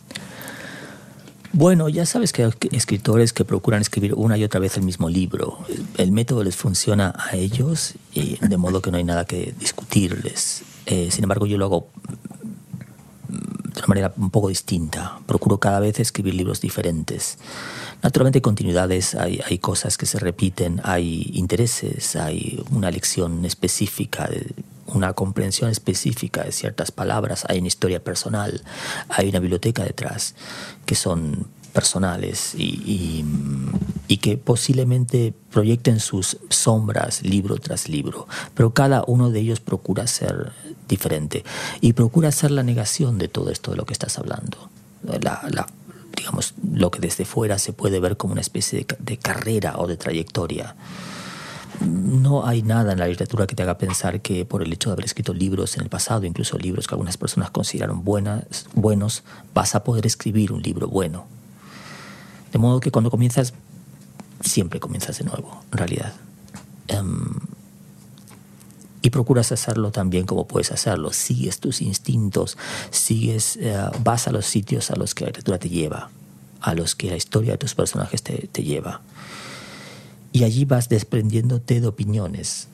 Bueno, 1.53 1.89
ya 1.89 2.07
sabes 2.07 2.33
que 2.33 2.45
hay 2.45 2.53
escritores 2.71 3.33
que 3.33 3.45
procuran 3.45 3.83
escribir 3.83 4.15
una 4.15 4.39
y 4.39 4.45
otra 4.45 4.61
vez 4.61 4.77
el 4.77 4.85
mismo 4.85 5.11
libro. 5.11 5.59
El 5.99 6.13
método 6.13 6.45
les 6.45 6.57
funciona 6.57 7.13
a 7.19 7.37
ellos 7.37 7.95
y 8.15 8.39
de 8.39 8.57
modo 8.57 8.81
que 8.81 8.91
no 8.93 8.97
hay 8.99 9.05
nada 9.05 9.25
que 9.25 9.53
discutirles. 9.59 10.63
Eh, 10.87 11.11
sin 11.11 11.25
embargo, 11.25 11.47
yo 11.47 11.59
lo 11.59 11.67
hago 11.67 11.89
de 13.29 13.79
una 13.79 13.87
manera 13.87 14.13
un 14.17 14.31
poco 14.31 14.49
distinta. 14.49 15.21
Procuro 15.27 15.59
cada 15.59 15.81
vez 15.81 15.99
escribir 16.01 16.35
libros 16.35 16.61
diferentes. 16.61 17.39
Naturalmente 18.03 18.39
hay 18.39 18.43
continuidades, 18.43 19.15
hay, 19.15 19.41
hay 19.47 19.59
cosas 19.59 19.97
que 19.97 20.07
se 20.07 20.19
repiten, 20.19 20.81
hay 20.85 21.31
intereses, 21.35 22.17
hay 22.17 22.63
una 22.71 22.91
lección 22.91 23.45
específica 23.45 24.29
una 24.87 25.13
comprensión 25.13 25.71
específica 25.71 26.45
de 26.45 26.53
ciertas 26.53 26.91
palabras, 26.91 27.45
hay 27.49 27.59
una 27.59 27.69
historia 27.69 28.03
personal, 28.03 28.63
hay 29.09 29.29
una 29.29 29.41
biblioteca 29.41 29.85
detrás 29.85 30.35
que 30.87 30.95
son 30.95 31.47
personales 31.73 32.55
y, 32.55 33.25
y, 34.07 34.17
que 34.19 34.37
posiblemente 34.37 35.35
proyecten 35.51 36.01
sus 36.01 36.37
sombras 36.51 37.23
libro 37.23 37.57
tras 37.57 37.89
libro, 37.89 38.29
pero 38.55 38.75
cada 38.75 39.05
uno 39.07 39.31
de 39.31 39.41
ellos 39.41 39.61
procura 39.61 40.07
ser 40.07 40.53
diferente 40.89 41.45
y 41.81 41.93
procura 41.93 42.33
ser 42.33 42.51
la 42.51 42.63
negación 42.63 43.19
de 43.19 43.29
todo 43.29 43.51
esto 43.51 43.71
de 43.71 43.77
lo 43.77 43.87
que 43.87 43.93
estás 43.93 44.19
hablando. 44.19 44.71
La, 45.03 45.67
digamos, 46.17 46.55
lo 46.73 46.91
que 46.91 47.01
desde 47.01 47.25
fuera 47.25 47.59
se 47.59 47.73
puede 47.73 47.99
ver 47.99 48.17
como 48.17 48.33
una 48.33 48.41
especie 48.41 48.81
de, 48.81 48.97
de 48.99 49.17
carrera 49.17 49.75
o 49.79 49.87
de 49.87 49.97
trayectoria 49.97 50.77
no 51.81 52.47
hay 52.47 52.63
nada 52.63 52.93
en 52.93 52.99
la 52.99 53.07
literatura 53.07 53.47
que 53.47 53.55
te 53.55 53.63
haga 53.63 53.79
pensar 53.79 54.21
que 54.21 54.45
por 54.45 54.63
el 54.63 54.73
hecho 54.73 54.91
de 54.91 54.95
haber 54.95 55.05
escrito 55.05 55.33
libros 55.33 55.77
en 55.77 55.83
el 55.83 55.89
pasado, 55.89 56.27
incluso 56.27 56.59
libros 56.59 56.87
que 56.87 56.95
algunas 56.95 57.17
personas 57.17 57.51
consideraron 57.51 58.05
buenas, 58.05 58.67
buenos, 58.75 59.23
vas 59.55 59.75
a 59.75 59.85
poder 59.85 60.07
escribir 60.07 60.53
un 60.53 60.63
libro 60.63 60.89
bueno. 60.89 61.27
De 62.53 62.59
modo 62.59 62.81
que 62.81 62.91
cuando 62.91 63.11
comienzas, 63.11 63.55
siempre 64.43 64.81
comienzas 64.81 65.19
de 65.19 65.25
nuevo, 65.25 65.63
en 65.73 65.79
realidad. 65.79 66.13
Em, 66.89 67.41
y 69.03 69.11
procuras 69.11 69.53
hacerlo 69.53 69.91
también 69.91 70.25
como 70.27 70.47
puedes 70.47 70.73
hacerlo. 70.73 71.13
Sigues 71.13 71.59
tus 71.59 71.83
instintos, 71.83 72.57
sigues, 72.91 73.57
eh, 73.57 73.77
vas 74.03 74.29
a 74.29 74.33
los 74.33 74.47
sitios 74.47 74.91
a 74.91 74.97
los 74.97 75.15
que 75.15 75.25
la 75.25 75.29
literatura 75.29 75.59
te 75.59 75.69
lleva, 75.69 76.11
a 76.61 76.75
los 76.75 76.95
que 76.95 77.11
la 77.11 77.17
historia 77.17 77.53
de 77.53 77.59
tus 77.59 77.75
personajes 77.75 78.23
te, 78.23 78.49
te 78.51 78.63
lleva 78.63 79.03
y 80.33 80.45
allí 80.45 80.65
vas 80.65 80.89
desprendiéndote 80.89 81.81
de 81.81 81.87
opiniones, 81.87 82.69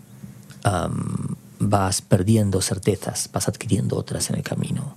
vas 1.59 2.03
perdiendo 2.03 2.61
certezas, 2.63 3.29
vas 3.33 3.49
adquiriendo 3.49 3.97
otras 3.97 4.31
en 4.31 4.37
el 4.37 4.43
camino. 4.43 4.95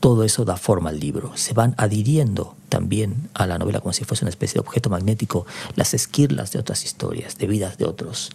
Todo 0.00 0.24
eso 0.24 0.44
da 0.44 0.56
forma 0.56 0.90
al 0.90 0.98
libro. 0.98 1.36
Se 1.36 1.52
van 1.52 1.74
adhiriendo 1.76 2.56
también 2.68 3.28
a 3.34 3.46
la 3.46 3.58
novela 3.58 3.80
como 3.80 3.92
si 3.92 4.04
fuese 4.04 4.24
una 4.24 4.30
especie 4.30 4.54
de 4.54 4.60
objeto 4.60 4.88
magnético 4.88 5.46
las 5.76 5.92
esquirlas 5.94 6.52
de 6.52 6.58
otras 6.58 6.84
historias, 6.84 7.36
de 7.36 7.46
vidas 7.46 7.76
de 7.76 7.84
otros, 7.84 8.30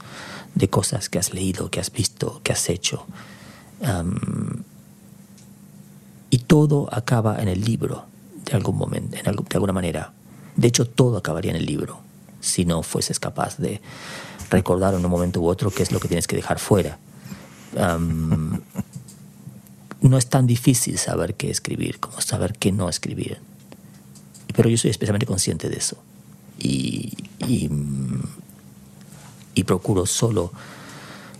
de 0.53 0.69
cosas 0.69 1.09
que 1.09 1.17
has 1.17 1.33
leído, 1.33 1.71
que 1.71 1.79
has 1.79 1.91
visto, 1.91 2.41
que 2.43 2.53
has 2.53 2.69
hecho. 2.69 3.05
y 6.29 6.37
todo 6.39 6.87
acaba 6.91 7.41
en 7.41 7.47
el 7.47 7.61
libro, 7.61 8.05
de 8.45 8.53
algún 8.53 8.77
momento, 8.77 9.17
de 9.17 9.55
alguna 9.55 9.73
manera. 9.73 10.13
De 10.55 10.67
hecho, 10.67 10.85
todo 10.85 11.17
acabaría 11.17 11.51
en 11.51 11.57
el 11.57 11.65
libro 11.65 12.05
si 12.45 12.63
no 12.63 12.83
fueses 12.83 13.19
capaz 13.19 13.57
de 13.57 13.81
recordar 14.49 14.93
en 14.93 15.03
un 15.03 15.11
momento 15.11 15.41
u 15.41 15.47
otro 15.47 15.71
qué 15.71 15.83
es 15.83 15.91
lo 15.91 15.99
que 15.99 16.07
tienes 16.07 16.27
que 16.27 16.35
dejar 16.35 16.59
fuera. 16.59 16.99
No 20.09 20.17
es 20.17 20.27
tan 20.27 20.47
difícil 20.47 20.97
saber 20.97 21.35
qué 21.35 21.49
escribir 21.49 21.99
como 21.99 22.21
saber 22.21 22.53
qué 22.53 22.71
no 22.71 22.89
escribir. 22.89 23.39
Pero 24.55 24.69
yo 24.69 24.77
soy 24.77 24.91
especialmente 24.91 25.25
consciente 25.25 25.69
de 25.69 25.77
eso. 25.77 25.97
Y, 26.59 27.13
y, 27.39 27.69
procuro 29.65 30.05
solo 30.05 30.53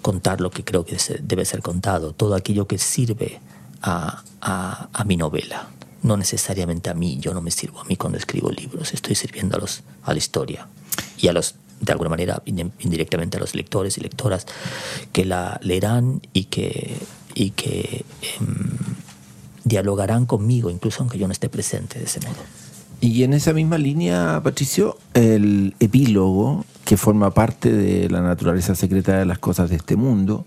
contar 0.02 0.42
lo 0.42 0.50
que 0.50 0.64
creo 0.64 0.84
que 0.84 0.98
debe 1.22 1.46
ser 1.46 1.62
contado, 1.62 2.12
todo 2.12 2.34
aquello 2.34 2.68
que 2.68 2.80
sirve 2.80 3.40
a, 3.84 4.24
a 4.42 5.04
mi 5.06 5.16
novela 5.16 5.70
no 6.06 6.18
necesariamente 6.18 6.92
a 6.92 6.94
mí, 6.94 7.18
yo 7.20 7.34
no 7.34 7.42
me 7.42 7.50
sirvo 7.52 7.82
a 7.82 7.84
mí 7.86 7.98
cuando 7.98 8.18
escribo 8.18 8.52
libros, 8.52 8.94
estoy 8.94 9.16
sirviendo 9.16 9.58
a, 9.58 9.60
los, 9.60 9.82
a 10.04 10.14
la 10.14 10.20
historia 10.20 10.68
y 11.18 11.28
a 11.28 11.34
los, 11.34 11.56
de 11.82 11.92
alguna 11.92 12.12
manera, 12.12 12.44
indirectamente 12.46 13.38
a 13.38 13.40
los 13.40 13.56
lectores 13.56 13.98
y 13.98 14.02
lectoras 14.02 14.46
que 15.12 15.26
la 15.26 15.60
leerán 15.64 16.22
y 16.32 16.46
que, 16.46 16.96
y 17.36 17.52
que 17.52 18.06
em, 18.40 18.78
dialogarán 19.64 20.26
conmigo, 20.26 20.72
incluso 20.72 21.04
aunque 21.04 21.20
yo 21.20 21.28
no 21.28 21.34
esté 21.34 21.50
presente 21.50 22.00
de 22.00 22.06
ese 22.06 22.20
modo. 22.22 22.38
Y 23.02 23.24
en 23.24 23.34
esa 23.34 23.54
misma 23.54 23.78
línea, 23.78 24.42
Patricio, 24.44 24.98
el 25.14 25.76
epílogo, 25.80 26.66
que 26.86 26.98
forma 26.98 27.32
parte 27.32 27.72
de 27.72 28.10
la 28.10 28.22
naturaleza 28.22 28.74
secreta 28.74 29.20
de 29.20 29.26
las 29.26 29.38
cosas 29.38 29.70
de 29.70 29.76
este 29.76 29.96
mundo, 29.96 30.46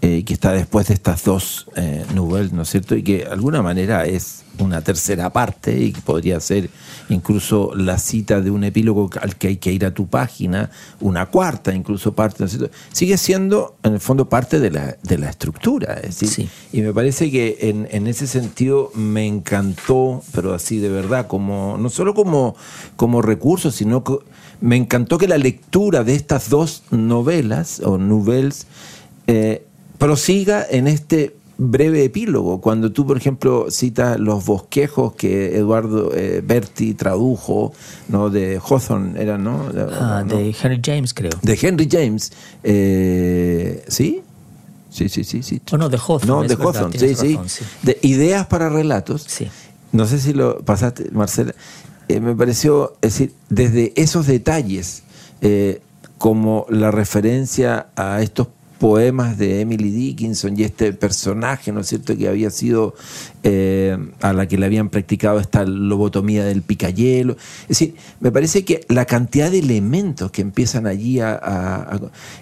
eh, 0.00 0.22
que 0.24 0.32
está 0.32 0.52
después 0.52 0.86
de 0.86 0.94
estas 0.94 1.24
dos 1.24 1.66
eh, 1.74 2.04
novelas, 2.14 2.52
¿no 2.52 2.62
es 2.62 2.68
cierto? 2.68 2.94
Y 2.94 3.02
que 3.02 3.18
de 3.18 3.26
alguna 3.26 3.62
manera 3.62 4.06
es 4.06 4.44
una 4.60 4.80
tercera 4.80 5.32
parte 5.32 5.76
y 5.76 5.92
que 5.92 6.00
podría 6.00 6.38
ser 6.38 6.70
incluso 7.08 7.74
la 7.74 7.98
cita 7.98 8.40
de 8.40 8.52
un 8.52 8.62
epílogo 8.62 9.10
al 9.20 9.34
que 9.34 9.48
hay 9.48 9.56
que 9.56 9.72
ir 9.72 9.84
a 9.84 9.92
tu 9.92 10.06
página, 10.06 10.70
una 11.00 11.26
cuarta 11.26 11.74
incluso 11.74 12.12
parte, 12.14 12.36
¿no 12.40 12.46
es 12.46 12.52
cierto? 12.52 12.70
Sigue 12.92 13.16
siendo 13.18 13.76
en 13.82 13.94
el 13.94 14.00
fondo 14.00 14.28
parte 14.28 14.60
de 14.60 14.70
la, 14.70 14.96
de 15.02 15.18
la 15.18 15.30
estructura. 15.30 15.94
Es 15.94 16.20
decir, 16.20 16.48
Y 16.72 16.82
me 16.82 16.92
parece 16.92 17.30
que 17.32 17.58
en, 17.62 17.88
en, 17.90 18.06
ese 18.06 18.28
sentido 18.28 18.92
me 18.94 19.26
encantó, 19.26 20.22
pero 20.32 20.54
así 20.54 20.78
de 20.78 20.90
verdad, 20.90 21.26
como 21.26 21.76
no 21.76 21.90
solo 21.90 22.14
como, 22.14 22.54
como 22.94 23.20
recurso, 23.20 23.72
sino 23.72 24.04
que 24.04 24.18
me 24.60 24.76
encantó 24.76 25.18
que 25.18 25.26
la 25.26 25.38
lectura 25.38 26.04
de 26.04 26.14
estas 26.14 26.50
dos 26.50 26.84
novelas 26.92 27.80
o 27.80 27.98
novelas 27.98 28.66
eh, 29.26 29.66
prosiga 29.98 30.64
en 30.68 30.86
este 30.86 31.34
breve 31.58 32.04
epílogo. 32.04 32.60
Cuando 32.60 32.92
tú, 32.92 33.04
por 33.04 33.16
ejemplo, 33.16 33.66
citas 33.70 34.18
los 34.18 34.46
bosquejos 34.46 35.14
que 35.14 35.56
Eduardo 35.56 36.14
eh, 36.14 36.40
Berti 36.42 36.94
tradujo, 36.94 37.72
¿no? 38.08 38.30
De 38.30 38.60
Hawthorne, 38.64 39.20
era, 39.20 39.36
¿no? 39.36 39.68
Ah, 40.00 40.24
de 40.26 40.54
Henry 40.62 40.80
James, 40.82 41.12
creo. 41.12 41.32
De 41.42 41.58
Henry 41.60 41.88
James. 41.90 42.32
Eh, 42.62 43.84
¿Sí? 43.88 44.22
Sí, 44.88 45.08
sí, 45.08 45.24
sí, 45.24 45.42
sí. 45.42 45.60
Oh, 45.72 45.76
no, 45.76 45.88
de 45.88 45.98
Hawthorne. 45.98 46.26
No, 46.26 46.42
de 46.44 46.54
Hawthorne, 46.54 46.98
sí, 46.98 47.14
sí, 47.14 47.38
De 47.82 47.98
ideas 48.02 48.46
para 48.46 48.68
relatos. 48.68 49.24
Sí. 49.26 49.48
No 49.92 50.06
sé 50.06 50.20
si 50.20 50.32
lo 50.32 50.60
pasaste, 50.60 51.10
Marcela. 51.12 51.54
Eh, 52.08 52.20
me 52.20 52.34
pareció, 52.34 52.96
es 53.02 53.14
decir, 53.14 53.34
desde 53.50 53.92
esos 53.96 54.26
detalles, 54.26 55.02
como 56.18 56.66
la 56.68 56.90
referencia 56.90 57.88
a 57.94 58.22
estos 58.22 58.48
poemas 58.78 59.36
de 59.38 59.60
Emily 59.60 59.90
Dickinson 59.90 60.58
y 60.58 60.62
este 60.62 60.92
personaje, 60.92 61.72
¿no 61.72 61.80
es 61.80 61.88
cierto?, 61.88 62.16
que 62.16 62.28
había 62.28 62.50
sido 62.50 62.94
eh, 63.42 63.96
a 64.20 64.32
la 64.32 64.46
que 64.46 64.56
le 64.56 64.66
habían 64.66 64.88
practicado 64.88 65.40
esta 65.40 65.64
lobotomía 65.64 66.44
del 66.44 66.62
picayelo. 66.62 67.36
Es 67.62 67.68
decir, 67.68 67.96
me 68.20 68.30
parece 68.30 68.64
que 68.64 68.80
la 68.88 69.04
cantidad 69.04 69.50
de 69.50 69.58
elementos 69.58 70.30
que 70.30 70.42
empiezan 70.42 70.86
allí 70.86 71.20
a, 71.20 72.00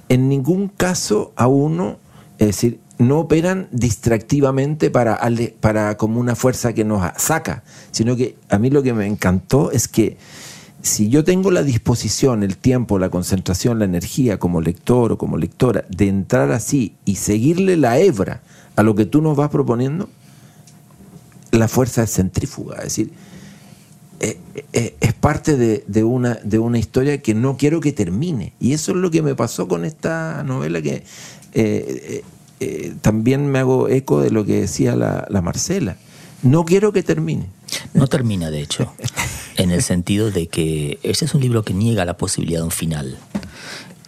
en 0.08 0.28
ningún 0.28 0.68
caso 0.68 1.32
a 1.36 1.46
uno, 1.46 1.98
es 2.38 2.48
decir, 2.48 2.80
no 2.98 3.20
operan 3.20 3.68
distractivamente 3.72 4.90
para, 4.90 5.20
para 5.60 5.96
como 5.96 6.20
una 6.20 6.34
fuerza 6.34 6.72
que 6.72 6.84
nos 6.84 7.02
saca, 7.16 7.62
sino 7.90 8.16
que 8.16 8.36
a 8.48 8.58
mí 8.58 8.70
lo 8.70 8.82
que 8.82 8.94
me 8.94 9.06
encantó 9.06 9.70
es 9.70 9.88
que 9.88 10.16
si 10.86 11.08
yo 11.08 11.24
tengo 11.24 11.50
la 11.50 11.62
disposición, 11.62 12.42
el 12.42 12.56
tiempo, 12.56 12.98
la 12.98 13.10
concentración, 13.10 13.78
la 13.78 13.84
energía 13.84 14.38
como 14.38 14.60
lector 14.60 15.12
o 15.12 15.18
como 15.18 15.36
lectora 15.36 15.84
de 15.90 16.08
entrar 16.08 16.52
así 16.52 16.94
y 17.04 17.16
seguirle 17.16 17.76
la 17.76 17.98
hebra 17.98 18.40
a 18.76 18.82
lo 18.82 18.94
que 18.94 19.04
tú 19.04 19.20
nos 19.20 19.36
vas 19.36 19.50
proponiendo, 19.50 20.08
la 21.50 21.66
fuerza 21.68 22.04
es 22.04 22.12
centrífuga. 22.12 22.76
Es 22.76 22.84
decir, 22.84 23.10
eh, 24.20 24.38
eh, 24.72 24.96
es 25.00 25.12
parte 25.12 25.56
de, 25.56 26.04
una, 26.04 26.34
de 26.44 26.58
una 26.58 26.78
historia 26.78 27.20
que 27.20 27.34
no 27.34 27.56
quiero 27.56 27.80
que 27.80 27.92
termine. 27.92 28.52
Y 28.60 28.72
eso 28.72 28.92
es 28.92 28.98
lo 28.98 29.10
que 29.10 29.22
me 29.22 29.34
pasó 29.34 29.66
con 29.66 29.84
esta 29.84 30.44
novela 30.44 30.80
que 30.82 31.02
eh, 31.54 32.22
también 33.00 33.48
me 33.48 33.58
hago 33.58 33.88
eco 33.88 34.20
de 34.20 34.30
lo 34.30 34.44
que 34.44 34.60
decía 34.60 34.94
la, 34.94 35.26
la 35.30 35.42
Marcela. 35.42 35.96
No 36.42 36.64
quiero 36.64 36.92
que 36.92 37.02
termine. 37.02 37.48
No 37.94 38.06
termina, 38.06 38.50
de 38.50 38.60
hecho. 38.60 38.92
en 39.56 39.70
el 39.70 39.82
sentido 39.82 40.30
de 40.30 40.48
que 40.48 40.98
este 41.02 41.24
es 41.24 41.34
un 41.34 41.40
libro 41.40 41.62
que 41.62 41.74
niega 41.74 42.04
la 42.04 42.16
posibilidad 42.16 42.60
de 42.60 42.64
un 42.64 42.70
final. 42.70 43.18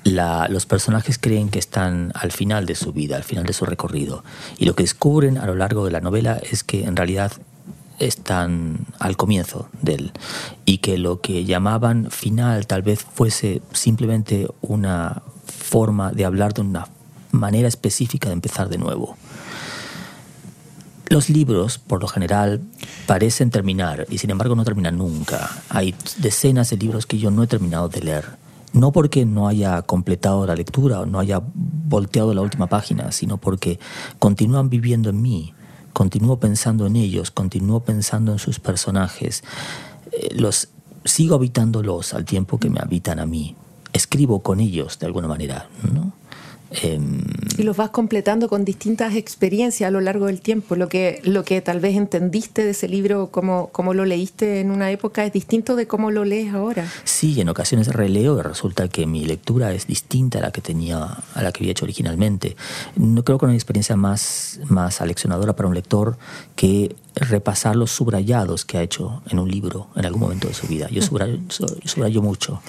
los 0.05 0.67
personajes 0.67 1.19
creen 1.19 1.49
que 1.49 1.59
están 1.59 2.13
al 2.15 2.33
final 2.33 2.67
de 2.67 2.75
su 2.75 2.93
vida, 2.93 3.17
al 3.17 3.25
final 3.25 3.45
de 3.45 3.53
su 3.53 3.67
recorrido, 3.67 4.25
y 4.59 4.65
lo 4.65 4.75
que 4.75 4.83
descubren 4.83 5.39
a 5.39 5.47
lo 5.47 5.55
largo 5.55 5.85
de 5.85 5.91
la 5.91 6.01
novela 6.01 6.41
es 6.51 6.65
que 6.65 6.85
en 6.85 6.97
realidad 6.97 7.33
están 7.99 8.87
al 9.01 9.17
comienzo 9.17 9.69
de 9.83 9.95
él 9.95 10.13
y 10.65 10.79
que 10.79 10.99
lo 10.99 11.21
que 11.21 11.45
llamaban 11.45 12.13
final 12.13 12.67
tal 12.69 12.83
vez 12.83 13.01
fuese 13.01 13.61
simplemente 13.73 14.47
una 14.61 15.23
forma 15.47 16.13
de 16.13 16.25
hablar 16.25 16.55
de 16.55 16.61
una 16.61 16.87
manera 17.33 17.67
específica 17.67 18.29
de 18.29 18.35
empezar 18.35 18.69
de 18.69 18.79
nuevo. 18.79 19.17
Los 21.09 21.31
libros, 21.31 21.79
por 21.79 22.03
lo 22.03 22.09
general, 22.09 22.61
parecen 23.07 23.51
terminar 23.51 24.07
y 24.11 24.19
sin 24.19 24.31
embargo 24.31 24.55
no 24.55 24.65
terminan 24.65 24.99
nunca. 24.99 25.51
Hay 25.71 25.95
decenas 26.19 26.69
de 26.69 26.77
libros 26.77 27.07
que 27.07 27.19
yo 27.19 27.31
no 27.31 27.43
he 27.43 27.47
terminado 27.47 27.89
de 27.89 28.03
leer. 28.03 28.25
No 28.75 28.93
porque 28.93 29.25
no 29.25 29.49
haya 29.49 29.81
completado 29.83 30.47
la 30.47 30.55
lectura 30.55 31.01
o 31.01 31.07
no 31.07 31.19
haya 31.19 31.41
volteado 31.55 32.35
la 32.35 32.43
última 32.43 32.67
página, 32.67 33.11
sino 33.13 33.39
porque 33.39 33.81
continúan 34.19 34.69
viviendo 34.69 35.09
en 35.09 35.23
mí, 35.23 35.55
continúo 35.95 36.39
pensando 36.39 36.87
en 36.87 36.97
ellos, 36.97 37.31
continúo 37.31 37.81
pensando 37.81 38.33
en 38.33 38.39
sus 38.39 38.61
personajes, 38.61 39.43
eh, 40.13 40.29
los 40.35 40.69
sigo 41.07 41.37
habitándolos 41.37 42.13
al 42.13 42.27
tiempo 42.27 42.59
que 42.59 42.69
me 42.69 42.81
habitan 42.81 43.19
a 43.19 43.25
mí, 43.25 43.57
escribo 43.95 44.41
con 44.41 44.61
ellos 44.61 44.99
de 44.99 45.07
alguna 45.07 45.29
manera, 45.29 45.69
¿no? 45.91 46.13
Em, 46.71 47.23
y 47.57 47.63
los 47.63 47.77
vas 47.77 47.91
completando 47.91 48.49
con 48.49 48.65
distintas 48.65 49.15
experiencias 49.17 49.89
a 49.89 49.91
lo 49.91 50.01
largo 50.01 50.27
del 50.27 50.41
tiempo. 50.41 50.77
Lo 50.77 50.89
que, 50.89 51.21
lo 51.25 51.45
que 51.45 51.61
tal 51.61 51.81
vez 51.81 51.97
entendiste 51.97 52.65
de 52.65 52.71
ese 52.71 52.89
libro, 52.89 53.29
como, 53.31 53.69
como 53.69 53.95
lo 53.95 54.05
leíste 54.05 54.61
en 54.61 54.71
una 54.71 54.91
época, 54.91 55.25
es 55.25 55.33
distinto 55.33 55.75
de 55.77 55.87
cómo 55.87 56.11
lo 56.11 56.25
lees 56.25 56.55
ahora. 56.55 56.87
Sí, 57.05 57.41
en 57.41 57.49
ocasiones 57.49 57.89
releo 57.89 58.39
y 58.39 58.43
resulta 58.43 58.89
que 58.89 59.07
mi 59.07 59.25
lectura 59.25 59.73
es 59.73 59.87
distinta 59.87 60.39
a 60.39 60.43
la 60.43 60.53
que 60.53 60.61
tenía, 60.61 61.19
a 61.35 61.43
la 61.43 61.53
que 61.53 61.65
había 61.65 61.73
hecho 61.73 61.85
originalmente. 61.85 62.57
No 62.97 63.25
creo 63.25 63.39
que 63.39 63.47
una 63.47 63.55
experiencia 63.55 63.97
más, 63.97 64.61
más 64.69 65.01
aleccionadora 65.01 65.57
para 65.57 65.69
un 65.69 65.75
lector 65.75 66.17
que 66.55 66.95
repasar 67.21 67.77
los 67.77 67.91
subrayados 67.91 68.65
que 68.65 68.79
ha 68.79 68.83
hecho 68.83 69.23
en 69.29 69.39
un 69.39 69.51
libro 69.51 69.89
en 69.97 70.07
algún 70.07 70.21
momento 70.21 70.49
de 70.49 70.55
su 70.55 70.67
vida. 70.67 70.89
Yo 70.91 71.03
subrayo, 71.85 72.23
mucho. 72.23 72.61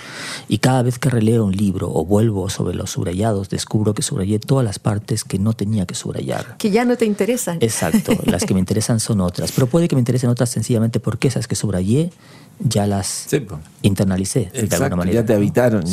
Y 0.47 0.59
cada 0.59 0.81
vez 0.83 0.99
que 0.99 1.09
releo 1.09 1.45
un 1.45 1.55
libro 1.55 1.91
o 1.91 2.05
vuelvo 2.05 2.49
sobre 2.49 2.75
los 2.75 2.91
subrayados, 2.91 3.49
descubro 3.49 3.93
que 3.93 4.01
subrayé 4.01 4.39
todas 4.39 4.65
las 4.65 4.79
partes 4.79 5.23
que 5.23 5.39
no 5.39 5.53
tenía 5.53 5.85
que 5.85 5.95
subrayar. 5.95 6.57
Que 6.57 6.71
ya 6.71 6.85
no 6.85 6.97
te 6.97 7.05
interesan. 7.05 7.57
Exacto. 7.61 8.13
Las 8.25 8.45
que 8.45 8.53
me 8.53 8.59
interesan 8.59 8.99
son 8.99 9.21
otras. 9.21 9.51
Pero 9.51 9.67
puede 9.67 9.87
que 9.87 9.95
me 9.95 10.01
interesen 10.01 10.29
otras 10.29 10.49
sencillamente 10.49 10.99
porque 10.99 11.27
esas 11.27 11.47
que 11.47 11.55
subrayé 11.55 12.11
ya 12.59 12.85
las 12.85 13.27
internalicé 13.81 14.51
de 14.53 14.75
alguna 14.75 14.95
manera. 14.97 15.21
Ya 15.21 15.25
te 15.25 15.33
habitaron. 15.33 15.83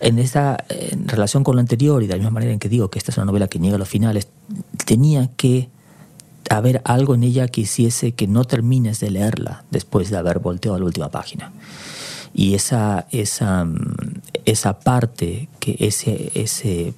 En 0.00 0.18
esta 0.18 0.64
en 0.68 1.08
relación 1.08 1.42
con 1.42 1.56
lo 1.56 1.60
anterior 1.60 2.02
y 2.02 2.06
de 2.06 2.12
la 2.12 2.18
misma 2.18 2.30
manera 2.30 2.52
en 2.52 2.58
que 2.58 2.68
digo 2.68 2.88
que 2.88 2.98
esta 2.98 3.10
es 3.10 3.16
una 3.16 3.26
novela 3.26 3.48
que 3.48 3.58
niega 3.58 3.78
los 3.78 3.88
finales, 3.88 4.28
tenía 4.84 5.30
que 5.36 5.68
haber 6.50 6.82
algo 6.84 7.14
en 7.14 7.22
ella 7.22 7.48
que 7.48 7.62
hiciese 7.62 8.12
que 8.12 8.26
no 8.26 8.44
termines 8.44 9.00
de 9.00 9.10
leerla 9.10 9.64
después 9.70 10.10
de 10.10 10.16
haber 10.16 10.38
volteado 10.38 10.76
a 10.76 10.78
la 10.78 10.84
última 10.84 11.10
página. 11.10 11.52
Y 12.34 12.54
esa, 12.54 13.06
esa, 13.10 13.66
esa 14.44 14.78
parte, 14.78 15.48
que 15.60 15.76
ese, 15.80 16.32
ese, 16.34 16.94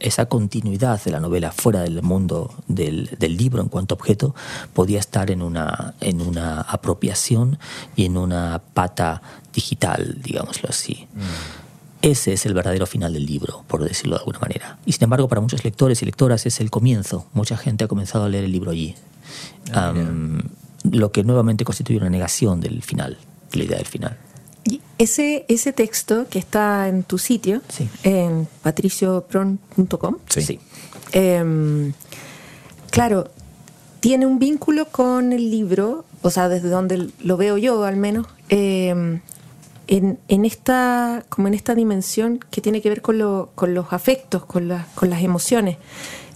esa 0.00 0.26
continuidad 0.26 1.02
de 1.02 1.12
la 1.12 1.20
novela 1.20 1.52
fuera 1.52 1.82
del 1.82 2.02
mundo 2.02 2.52
del, 2.66 3.16
del, 3.18 3.36
libro 3.36 3.62
en 3.62 3.68
cuanto 3.68 3.94
objeto 3.94 4.34
podía 4.74 4.98
estar 4.98 5.30
en 5.30 5.42
una, 5.42 5.94
en 6.00 6.20
una 6.20 6.60
apropiación 6.60 7.58
y 7.94 8.06
en 8.06 8.16
una 8.16 8.60
pata 8.74 9.22
digital, 9.52 10.20
digámoslo 10.22 10.68
así. 10.68 11.06
Mm. 11.14 11.59
Ese 12.02 12.32
es 12.32 12.46
el 12.46 12.54
verdadero 12.54 12.86
final 12.86 13.12
del 13.12 13.26
libro, 13.26 13.64
por 13.68 13.84
decirlo 13.84 14.16
de 14.16 14.20
alguna 14.20 14.38
manera. 14.38 14.78
Y 14.86 14.92
sin 14.92 15.04
embargo, 15.04 15.28
para 15.28 15.40
muchos 15.40 15.64
lectores 15.64 16.00
y 16.02 16.06
lectoras 16.06 16.46
es 16.46 16.60
el 16.60 16.70
comienzo. 16.70 17.26
Mucha 17.34 17.56
gente 17.56 17.84
ha 17.84 17.88
comenzado 17.88 18.24
a 18.24 18.28
leer 18.28 18.44
el 18.44 18.52
libro 18.52 18.70
allí. 18.70 18.94
Ah, 19.72 19.92
lo 20.90 21.12
que 21.12 21.24
nuevamente 21.24 21.64
constituye 21.64 21.98
una 21.98 22.08
negación 22.08 22.60
del 22.60 22.82
final, 22.82 23.18
de 23.52 23.58
la 23.58 23.64
idea 23.64 23.76
del 23.76 23.86
final. 23.86 24.16
Y 24.64 24.80
ese, 24.98 25.44
ese 25.48 25.72
texto 25.72 26.26
que 26.30 26.38
está 26.38 26.88
en 26.88 27.02
tu 27.02 27.18
sitio, 27.18 27.60
en 28.02 28.48
patriciopron.com, 28.62 30.16
sí. 30.28 30.58
Em, 31.12 31.92
claro, 32.90 33.30
tiene 34.00 34.26
un 34.26 34.38
vínculo 34.38 34.86
con 34.86 35.32
el 35.32 35.50
libro, 35.50 36.04
o 36.22 36.30
sea, 36.30 36.48
desde 36.48 36.68
donde 36.68 37.10
lo 37.22 37.36
veo 37.36 37.58
yo 37.58 37.84
al 37.84 37.96
menos, 37.96 38.26
eh, 38.48 39.20
en, 39.90 40.44
esta, 40.44 41.24
como 41.28 41.48
en 41.48 41.54
esta 41.54 41.74
dimensión 41.74 42.38
que 42.50 42.60
tiene 42.60 42.80
que 42.80 42.88
ver 42.88 43.02
con, 43.02 43.48
con 43.54 43.74
los 43.74 43.92
afectos, 43.92 44.44
con, 44.44 44.68
las 44.68 45.22
emociones. 45.22 45.78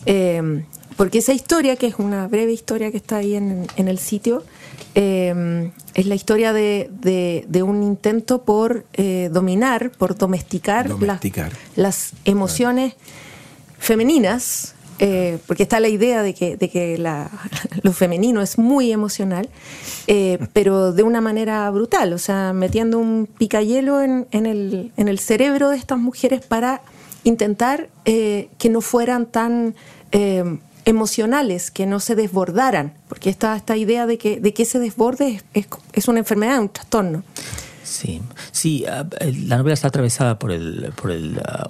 Eh, 0.07 0.65
porque 0.97 1.19
esa 1.19 1.33
historia, 1.33 1.77
que 1.77 1.87
es 1.87 1.97
una 1.99 2.27
breve 2.29 2.53
historia 2.53 2.91
que 2.91 2.97
está 2.97 3.17
ahí 3.17 3.35
en, 3.35 3.67
el 3.77 3.99
sitio, 3.99 4.43
eh, 4.95 5.71
es 5.95 6.07
la 6.07 6.15
historia 6.15 6.53
de, 6.53 7.63
un 7.65 7.83
intento 7.83 8.43
por 8.43 8.87
eh, 8.93 9.31
dominar, 9.33 9.91
por 9.93 10.17
domesticar, 10.17 10.89
Las, 11.77 12.13
emociones 12.25 12.95
femeninas 13.79 14.75
eh, 14.99 15.39
porque 15.47 15.65
está 15.65 15.81
la 15.81 15.89
idea 15.89 16.23
de 16.23 16.35
que, 16.35 16.57
de 16.57 16.71
que 16.71 16.99
lo 17.83 17.93
femenino 17.93 18.41
es 18.41 18.59
muy 18.59 18.93
emocional, 18.93 19.49
eh, 20.07 20.39
pero 20.53 20.93
de 20.93 21.03
una 21.03 21.21
manera 21.21 21.69
brutal, 21.71 22.13
o 22.13 22.19
sea, 22.19 22.53
metiendo 22.53 22.99
un 22.99 23.27
picayelo 23.27 24.01
en, 24.01 24.27
en, 24.31 24.47
el, 24.47 24.93
en 24.97 25.09
el 25.09 25.19
cerebro 25.19 25.71
de 25.71 25.77
estas 25.77 25.99
mujeres 25.99 26.45
para 26.47 26.83
intentar 27.25 27.89
eh, 28.05 28.49
que 28.59 28.69
no 28.69 28.81
fueran 28.81 29.27
tan 29.27 29.75
emocionales, 30.85 31.73
que 31.73 31.87
no 31.87 31.99
se 31.99 32.15
desbordaran, 32.15 32.95
porque 33.09 33.31
está 33.31 33.57
esta 33.57 33.77
idea 33.77 34.07
de 34.07 34.17
que, 34.17 34.39
de 34.39 34.55
que 34.55 34.63
ese 34.63 34.79
desborde 34.79 35.43
es, 35.55 35.67
es, 35.93 36.07
una 36.07 36.21
enfermedad, 36.21 36.61
un 36.61 36.69
trastorno. 36.69 37.25
Sí, 37.83 38.23
sí, 38.53 38.85
ah, 38.87 39.05
la 39.21 39.57
novela 39.57 39.75
está 39.75 39.89
atravesada 39.89 40.39
por, 40.39 40.53
el, 40.53 40.93
por 40.95 41.11
el, 41.11 41.41
ah, 41.45 41.69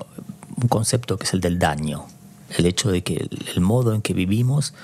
un 0.61 0.69
concepto 0.69 1.17
que 1.17 1.25
es 1.25 1.33
el 1.33 1.41
del 1.41 1.59
daño 1.59 2.05
el 2.57 2.67
hecho 2.67 2.91
de 2.91 3.03
que 3.03 3.29
el, 3.55 3.61
modo 3.61 3.95
en 3.95 4.03
que 4.03 4.15
vivimos 4.15 4.75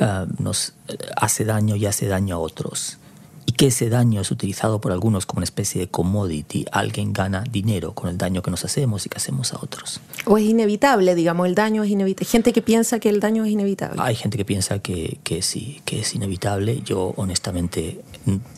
ah, 0.00 0.26
nos 0.38 0.74
hace 1.16 1.44
daño 1.44 1.76
y 1.76 1.86
hace 1.86 2.06
daño 2.06 2.36
a 2.36 2.38
otros. 2.38 2.98
Y 3.46 3.52
que 3.52 3.68
ese 3.68 3.88
daño 3.88 4.20
es 4.20 4.30
utilizado 4.30 4.78
por 4.78 4.92
algunos 4.92 5.24
como 5.24 5.38
una 5.38 5.44
especie 5.44 5.80
de 5.80 5.88
commodity. 5.88 6.66
Alguien 6.70 7.14
gana 7.14 7.44
dinero 7.50 7.94
con 7.94 8.10
el 8.10 8.18
daño 8.18 8.42
que 8.42 8.50
nos 8.50 8.62
hacemos 8.66 9.06
y 9.06 9.08
que 9.08 9.16
hacemos 9.16 9.54
a 9.54 9.56
otros. 9.56 10.00
O 10.26 10.36
es 10.36 10.44
inevitable, 10.44 11.14
digamos, 11.14 11.46
el 11.46 11.54
daño 11.54 11.82
es 11.82 11.90
inevitable. 11.90 12.28
Gente 12.28 12.52
que 12.52 12.60
piensa 12.60 13.00
que 13.00 13.08
el 13.08 13.20
daño 13.20 13.46
es 13.46 13.50
inevitable. 13.50 14.02
Hay 14.02 14.16
gente 14.16 14.36
que 14.36 14.44
piensa 14.44 14.80
que, 14.80 15.18
que 15.24 15.40
sí, 15.40 15.80
que 15.86 16.00
es 16.00 16.14
inevitable. 16.14 16.82
Yo 16.84 17.14
honestamente 17.16 18.02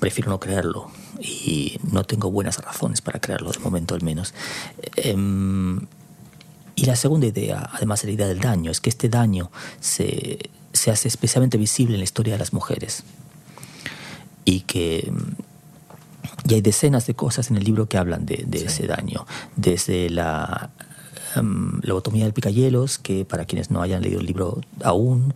prefiero 0.01 0.31
no 0.31 0.40
creerlo 0.40 0.90
y 1.20 1.79
no 1.92 2.05
tengo 2.05 2.31
buenas 2.31 2.59
razones 2.59 3.01
para 3.01 3.20
creerlo, 3.20 3.53
de 3.53 3.59
momento 3.59 3.94
al 3.94 4.03
menos. 4.03 4.35
Em, 4.96 5.87
y 6.81 6.87
la 6.87 6.97
segunda 6.97 7.27
idea, 7.27 7.69
además 7.75 8.01
de 8.01 8.09
la 8.09 8.14
idea 8.14 8.27
del 8.27 8.40
daño, 8.40 8.71
es 8.71 8.81
que 8.81 8.88
este 8.88 9.11
daño 9.11 9.51
se, 9.81 10.38
se 10.73 10.90
hace 10.90 11.09
especialmente 11.09 11.59
visible 11.59 11.93
en 11.93 12.01
la 12.01 12.05
historia 12.05 12.33
de 12.33 12.38
las 12.38 12.55
mujeres. 12.55 13.05
Y 14.47 14.61
que 14.61 15.12
y 16.49 16.55
hay 16.55 16.62
decenas 16.62 17.07
de 17.07 17.12
cosas 17.12 17.51
en 17.51 17.59
el 17.59 17.64
libro 17.64 17.87
que 17.87 17.99
hablan 17.99 18.25
de, 18.25 18.45
de 18.47 18.64
ese 18.64 18.87
daño, 18.87 19.27
desde 19.57 20.09
la 20.09 20.71
um, 21.37 21.81
lobotomía 21.83 22.25
del 22.25 22.33
picayelos, 22.33 22.99
que 22.99 23.27
para 23.27 23.45
quienes 23.45 23.71
no 23.71 23.83
hayan 23.83 24.01
leído 24.01 24.21
el 24.21 24.27
libro 24.27 24.62
aún, 24.83 25.35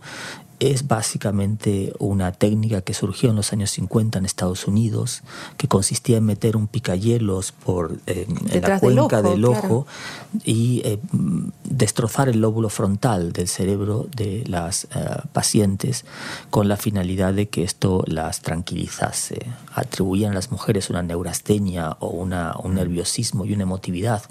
es 0.71 0.87
básicamente 0.87 1.93
una 1.99 2.31
técnica 2.31 2.81
que 2.81 2.93
surgió 2.93 3.29
en 3.29 3.35
los 3.35 3.53
años 3.53 3.71
50 3.71 4.19
en 4.19 4.25
Estados 4.25 4.67
Unidos, 4.67 5.21
que 5.57 5.67
consistía 5.67 6.17
en 6.17 6.25
meter 6.25 6.57
un 6.57 6.67
picayelos 6.67 7.51
por 7.51 7.97
eh, 8.07 8.25
en 8.49 8.61
la 8.61 8.79
cuenca 8.79 9.21
del 9.21 9.45
ojo, 9.45 9.85
y 10.43 10.81
eh, 10.85 10.99
destrozar 11.63 12.29
el 12.29 12.41
lóbulo 12.41 12.69
frontal 12.69 13.31
del 13.31 13.47
cerebro 13.47 14.07
de 14.15 14.43
las 14.47 14.85
eh, 14.85 14.87
pacientes 15.33 16.05
con 16.49 16.67
la 16.67 16.77
finalidad 16.77 17.33
de 17.33 17.47
que 17.47 17.63
esto 17.63 18.03
las 18.07 18.41
tranquilizase. 18.41 19.45
Atribuían 19.73 20.31
a 20.31 20.35
las 20.35 20.51
mujeres 20.51 20.89
una 20.89 21.01
neurastenia 21.01 21.97
o 21.99 22.07
una, 22.07 22.55
un 22.63 22.75
nerviosismo 22.75 23.45
y 23.45 23.53
una 23.53 23.63
emotividad 23.63 24.23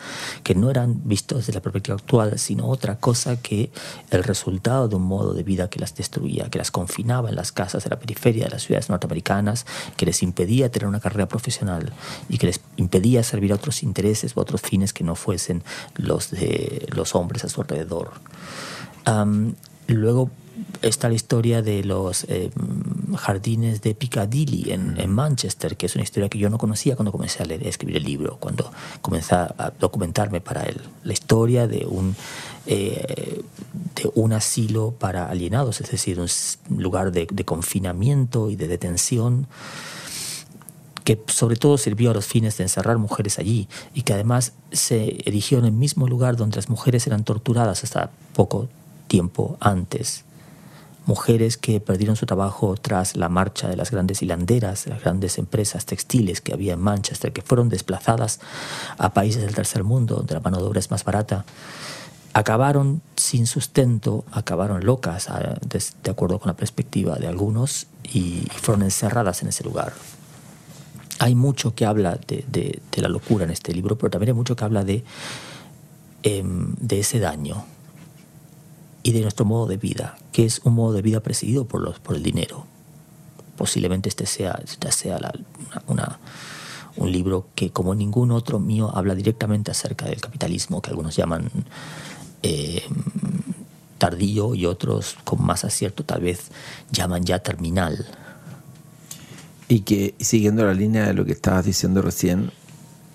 que 0.43 0.55
no 0.55 0.71
eran 0.71 1.01
vistos 1.05 1.39
desde 1.39 1.53
la 1.55 1.63
perspectiva 1.63 1.97
actual, 1.97 2.39
sino 2.39 2.69
otra 2.69 2.97
cosa 2.97 3.37
que 3.41 3.71
el 4.11 4.25
resultado 4.25 4.89
de 4.89 4.97
un 4.97 5.03
modo 5.03 5.35
de 5.35 5.43
vida 5.43 5.69
que 5.69 5.81
las 5.81 5.95
destruía 5.95 6.24
que 6.51 6.59
las 6.59 6.71
confinaba 6.71 7.29
en 7.29 7.37
las 7.37 7.53
casas 7.53 7.85
de 7.85 7.91
la 7.91 7.99
periferia 7.99 8.45
de 8.45 8.51
las 8.51 8.63
ciudades 8.63 8.89
norteamericanas, 8.89 9.67
que 9.97 10.07
les 10.07 10.23
impedía 10.23 10.71
tener 10.71 10.89
una 10.89 11.01
carrera 11.01 11.27
profesional 11.27 11.93
y 12.29 12.39
que 12.39 12.47
les 12.47 12.61
impedía 12.77 13.23
servir 13.23 13.53
a 13.53 13.57
otros 13.57 13.83
intereses 13.83 14.37
o 14.37 14.41
otros 14.41 14.61
fines 14.61 14.93
que 14.93 15.05
no 15.05 15.15
fuesen 15.15 15.63
los 15.95 16.31
de 16.31 16.87
los 16.95 17.15
hombres 17.15 17.45
a 17.45 17.49
su 17.49 17.61
alrededor. 17.61 18.13
luego 19.87 20.31
está 20.83 21.09
la 21.09 21.15
historia 21.15 21.63
de 21.63 21.85
los 21.85 22.25
eh, 22.25 22.51
jardines 23.17 23.81
de 23.83 23.95
Piccadilly 23.95 24.73
en, 24.73 24.99
en, 24.99 25.11
Manchester, 25.11 25.77
que 25.77 25.87
es 25.87 25.95
una 25.95 26.05
historia 26.05 26.29
que 26.29 26.39
yo 26.39 26.51
no 26.51 26.59
conocía 26.59 26.97
cuando 26.97 27.13
comencé 27.13 27.43
a, 27.43 27.47
leer, 27.47 27.65
a 27.65 27.69
escribir 27.69 27.97
el 27.97 28.05
libro, 28.05 28.37
cuando 28.39 28.71
comencé 29.01 29.35
a 29.35 29.73
documentarme 29.79 30.41
para 30.41 30.63
él. 30.63 30.81
La 31.03 31.13
historia 31.13 31.67
de 31.67 31.87
un, 31.87 32.15
eh, 32.67 33.43
de 33.95 34.11
un 34.15 34.33
asilo 34.33 34.93
para 34.93 35.29
alienados, 35.29 35.81
es 35.81 35.91
decir, 35.91 36.19
un 36.21 36.29
lugar 36.83 37.13
de, 37.13 37.27
de 37.31 37.45
confinamiento 37.45 38.51
y 38.51 38.57
de 38.57 38.69
detención 38.69 39.47
que 41.05 41.23
sobre 41.27 41.57
todo 41.57 41.77
sirvió 41.77 42.11
a 42.11 42.15
los 42.15 42.25
fines 42.25 42.57
de 42.57 42.65
encerrar 42.65 42.97
mujeres 42.97 43.39
allí 43.39 43.69
y 43.93 44.03
que 44.03 44.15
además 44.15 44.55
se 44.73 45.19
erigió 45.29 45.59
en 45.59 45.67
el 45.67 45.73
mismo 45.73 46.09
lugar 46.09 46.37
donde 46.37 46.57
las 46.57 46.71
mujeres 46.71 47.07
eran 47.07 47.25
torturadas 47.25 47.85
hasta 47.85 48.11
poco 48.35 48.69
tiempo 49.07 49.59
antes. 49.61 50.25
Mujeres 51.07 51.59
que 51.59 51.81
perdieron 51.81 52.17
su 52.17 52.25
trabajo 52.25 52.77
tras 52.81 53.15
la 53.17 53.29
marcha 53.29 53.69
de 53.69 53.77
las 53.77 53.91
grandes 53.91 54.23
hilanderas, 54.23 54.87
las 54.87 55.03
grandes 55.03 55.37
empresas 55.37 55.85
textiles 55.85 56.41
que 56.41 56.55
había 56.55 56.73
en 56.73 56.81
Manchester, 56.81 57.33
que 57.33 57.43
fueron 57.43 57.69
desplazadas 57.69 58.41
a 58.97 59.13
países 59.13 59.43
del 59.43 59.55
tercer 59.55 59.85
mundo, 59.85 60.17
donde 60.17 60.35
la 60.35 60.41
mano 60.41 60.57
de 60.57 60.65
obra 60.65 60.79
es 60.79 60.91
más 60.91 61.05
barata, 61.05 61.45
acabaron 62.33 63.03
sin 63.17 63.47
sustento, 63.47 64.25
acabaron 64.33 64.87
locas, 64.87 65.29
de, 65.69 66.11
acuerdo 66.11 66.39
con 66.39 66.49
la 66.49 66.57
perspectiva 66.57 67.17
de 67.17 67.29
algunos, 67.29 67.87
y 68.03 68.49
fueron 68.57 68.83
encerradas 68.83 69.43
en 69.43 69.49
ese 69.49 69.63
lugar. 69.63 69.93
Hay 71.19 71.35
mucho 71.35 71.75
que 71.75 71.85
habla 71.85 72.19
de, 72.27 72.81
la 72.97 73.09
locura 73.09 73.45
en 73.45 73.51
este 73.51 73.75
libro, 73.75 73.99
pero 73.99 74.11
también 74.11 74.31
hay 74.31 74.35
mucho 74.35 74.57
que 74.57 74.65
habla 74.65 74.85
de, 74.85 75.05
em, 76.23 76.75
de 76.77 77.01
ese 77.01 77.19
daño 77.19 77.67
y 79.05 79.13
de 79.13 79.21
nuestro 79.21 79.45
modo 79.45 79.67
de 79.67 79.77
vida, 79.77 80.19
que 80.33 80.45
es 80.45 80.61
un 80.65 80.75
modo 80.75 80.93
de 80.95 81.03
vida 81.03 81.21
presidido 81.21 81.67
por, 81.67 81.81
los, 81.81 82.01
por 82.01 82.17
el 82.17 82.25
dinero. 82.25 82.67
Posiblemente 83.57 84.09
este 84.09 84.27
sea, 84.27 84.61
sea 84.91 85.21
una, 85.87 86.19
un 86.97 87.13
libro 87.13 87.47
que, 87.55 87.71
como 87.71 87.95
ningún 87.95 88.33
otro 88.33 88.59
mío, 88.59 88.91
habla 88.93 89.15
directamente 89.15 89.71
acerca 89.71 90.07
del 90.07 90.21
capitalismo, 90.21 90.83
que 90.83 90.91
algunos 90.91 91.15
llaman 91.15 91.49
em, 92.43 92.81
tardío 93.99 94.57
y 94.57 94.67
otros, 94.67 95.17
con 95.23 95.47
más 95.47 95.65
acierto, 95.65 96.03
tal 96.03 96.23
vez 96.23 96.51
llaman 96.91 97.25
ya 97.25 97.39
terminal 97.39 98.05
y 99.69 99.81
que, 99.81 100.15
siguiendo 100.21 100.65
la 100.65 100.75
línea 100.75 101.07
de 101.07 101.15
lo 101.15 101.25
que 101.25 101.33
estabas 101.33 101.65
diciendo 101.65 102.03
recién, 102.03 102.51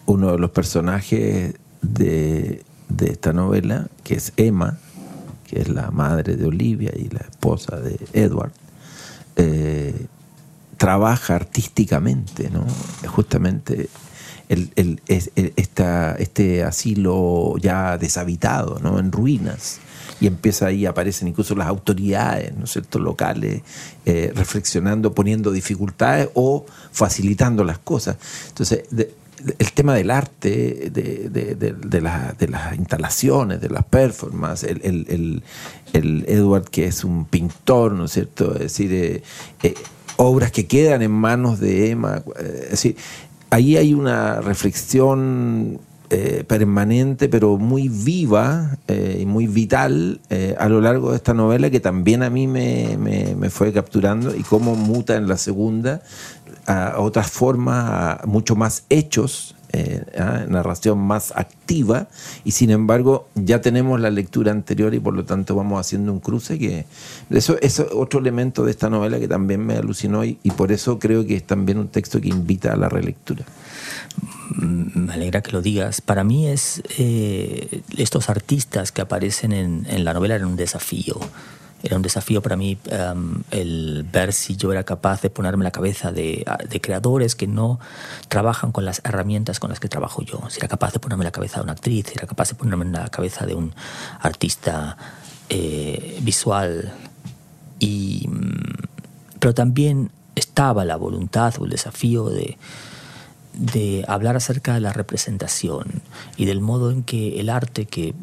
uno 0.06 0.32
de 0.32 0.40
los 0.40 0.52
personajes 0.52 1.56
de, 1.82 2.64
esta 3.00 3.34
novela, 3.34 3.88
que 4.04 4.16
es 4.16 4.34
Emma, 4.36 4.80
que 5.50 5.62
es 5.62 5.70
la 5.70 5.92
madre 5.92 6.36
de 6.36 6.46
Olivia 6.46 6.92
y 6.96 7.10
la 7.10 7.22
esposa 7.22 7.78
de 7.78 7.98
Edward, 8.14 8.52
eh, 9.36 10.06
trabaja 10.78 11.36
artísticamente, 11.36 12.50
¿no? 12.50 12.66
Justamente 13.08 13.90
el, 14.48 14.72
el, 14.76 15.02
este 15.08 16.64
asilo 16.64 17.56
ya 17.58 17.98
deshabitado, 17.98 18.80
¿no? 18.80 19.00
En 19.00 19.12
ruinas 19.12 19.80
y 20.22 20.28
empieza 20.28 20.68
ahí, 20.68 20.86
aparecen 20.86 21.30
incluso 21.30 21.56
las 21.56 21.68
autoridades, 21.68 22.56
¿no 22.56 22.66
es 22.66 22.72
cierto?, 22.72 23.00
locales, 23.00 23.62
eh, 24.06 24.32
reflexionando, 24.36 25.14
poniendo 25.14 25.52
dificultades 25.52 26.30
o 26.34 26.66
facilitando 26.92 27.64
las 27.64 27.80
cosas. 27.80 28.18
Entonces, 28.50 28.84
el 29.58 29.72
tema 29.74 29.96
del 29.96 30.12
arte, 30.12 30.90
de, 30.92 31.30
de, 31.30 31.56
de, 31.56 32.02
las 32.02 32.76
instalaciones, 32.78 33.62
de 33.62 33.70
las 33.70 33.86
performances, 33.86 34.70
el, 34.84 35.44
Edward 35.94 36.70
que 36.70 36.86
es 36.86 37.04
un 37.04 37.26
pintor, 37.26 37.94
¿no 37.94 38.06
es 38.06 38.12
cierto? 38.12 38.54
Es 38.54 38.60
decir, 38.60 38.94
eh, 38.94 39.24
eh, 39.64 39.74
obras 40.18 40.52
que 40.52 40.68
quedan 40.68 41.02
en 41.02 41.12
manos 41.12 41.60
de 41.60 41.92
Emma, 41.92 42.24
es 42.38 42.72
decir, 42.72 42.96
ahí 43.50 43.78
hay 43.78 43.94
una 43.94 44.42
reflexión 44.42 45.80
eh, 46.12 46.44
permanente, 46.48 47.30
pero 47.30 47.58
muy 47.58 47.88
viva 47.88 48.80
eh, 48.88 49.20
y 49.22 49.28
muy 49.28 49.46
vital 49.46 50.20
eh, 50.32 50.56
a 50.58 50.68
lo 50.68 50.82
largo 50.82 51.12
de 51.12 51.18
esta 51.18 51.36
novela 51.36 51.70
que 51.70 51.80
también 51.80 52.24
a 52.24 52.32
mí 52.32 52.48
me, 52.48 52.98
me, 52.98 53.50
fue 53.52 53.72
capturando 53.72 54.36
y 54.36 54.42
cómo 54.42 54.74
muta 54.74 55.18
en 55.18 55.28
la 55.28 55.38
segunda 55.38 56.02
a 56.70 57.00
otras 57.00 57.32
formas, 57.32 58.22
a 58.22 58.26
mucho 58.26 58.56
más 58.56 58.84
hechos, 58.90 59.56
narración 60.48 60.98
más 60.98 61.32
activa 61.36 62.08
y 62.44 62.52
sin 62.52 62.72
embargo 62.72 63.28
ya 63.36 63.62
tenemos 63.62 64.00
la 64.00 64.10
lectura 64.10 64.52
anterior 64.52 64.96
y 64.96 65.00
por 65.00 65.14
lo 65.14 65.26
tanto 65.26 65.54
vamos 65.54 65.80
haciendo 65.80 66.12
un 66.12 66.20
cruce 66.20 66.58
que 66.58 66.86
eso 67.30 67.56
es 67.62 67.80
otro 67.80 68.20
elemento 68.20 68.66
de 68.66 68.72
esta 68.72 68.90
novela 68.90 69.20
que 69.20 69.28
también 69.28 69.64
me 69.64 69.76
alucinó 69.76 70.26
y 70.26 70.36
por 70.58 70.72
eso 70.72 70.98
creo 70.98 71.24
que 71.24 71.36
es 71.36 71.44
también 71.44 71.78
un 71.78 71.90
texto 71.90 72.20
que 72.20 72.30
invita 72.30 72.74
a 72.74 72.78
la 72.78 72.90
relectura. 72.90 73.46
Mm, 74.56 75.06
me 75.06 75.14
alegra 75.14 75.42
que 75.42 75.52
lo 75.52 75.62
digas. 75.62 76.02
Para 76.02 76.24
mí 76.24 76.48
es 76.48 76.82
eh, 76.98 77.82
estos 77.98 78.30
artistas 78.30 78.92
que 78.92 79.02
aparecen 79.02 79.54
en, 79.54 79.86
en, 79.90 80.04
la 80.04 80.14
novela 80.14 80.36
eran 80.36 80.50
un 80.50 80.56
desafío. 80.56 81.20
Era 81.82 81.96
un 81.96 82.02
desafío 82.02 82.42
para 82.42 82.56
mí 82.56 82.78
em, 82.86 83.44
el 83.52 84.06
ver 84.12 84.34
si 84.34 84.58
yo 84.58 84.72
era 84.72 84.84
capaz 84.84 85.22
de 85.22 85.30
ponerme 85.30 85.64
la 85.64 85.72
cabeza 85.72 86.12
de, 86.12 86.46
de, 86.70 86.82
creadores 86.82 87.36
que 87.36 87.48
no 87.48 87.80
trabajan 88.28 88.72
con 88.72 88.84
las 88.84 89.02
herramientas 89.06 89.60
con 89.60 89.70
las 89.70 89.80
que 89.80 89.88
trabajo 89.88 90.22
yo. 90.22 90.42
Si 90.50 90.60
era 90.60 90.68
capaz 90.68 90.94
de 90.94 91.00
ponerme 91.00 91.24
la 91.24 91.32
cabeza 91.32 91.58
de 91.58 91.64
una 91.64 91.74
actriz, 91.74 92.08
si 92.08 92.14
era 92.18 92.28
capaz 92.28 92.50
de 92.50 92.56
ponerme 92.56 92.86
en 92.86 92.92
la 92.92 93.08
cabeza 93.08 93.46
de 93.46 93.56
un 93.56 93.74
artista 94.20 94.98
eh, 95.50 96.20
visual. 96.22 96.94
Y, 97.80 98.28
mm, 98.28 99.40
pero 99.40 99.54
también 99.54 100.12
estaba 100.36 100.86
la 100.86 100.98
voluntad 100.98 101.56
o 101.60 101.66
el 101.66 101.72
desafío 101.72 102.30
de, 102.30 102.58
de 103.54 104.06
hablar 104.08 104.36
acerca 104.36 104.74
de 104.74 104.80
la 104.80 104.94
representación 104.94 106.02
y 106.38 106.46
del 106.46 106.62
modo 106.62 106.92
en 106.92 107.04
que 107.04 107.40
el 107.40 107.50
arte, 107.50 107.86
que 107.86 108.14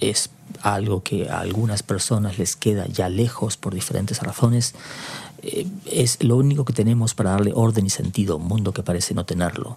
es 0.00 0.30
algo 0.62 1.02
que 1.02 1.28
a 1.28 1.40
algunas 1.40 1.82
personas 1.82 2.38
les 2.38 2.56
queda 2.56 2.86
ya 2.86 3.08
lejos 3.08 3.56
por 3.56 3.74
diferentes 3.74 4.22
razones, 4.22 4.74
eh, 5.42 5.66
es 5.86 6.22
lo 6.22 6.36
único 6.36 6.64
que 6.64 6.72
tenemos 6.72 7.14
para 7.14 7.30
darle 7.30 7.52
orden 7.54 7.86
y 7.86 7.90
sentido 7.90 8.34
a 8.34 8.36
un 8.36 8.48
mundo 8.48 8.72
que 8.72 8.82
parece 8.82 9.14
no 9.14 9.24
tenerlo. 9.24 9.76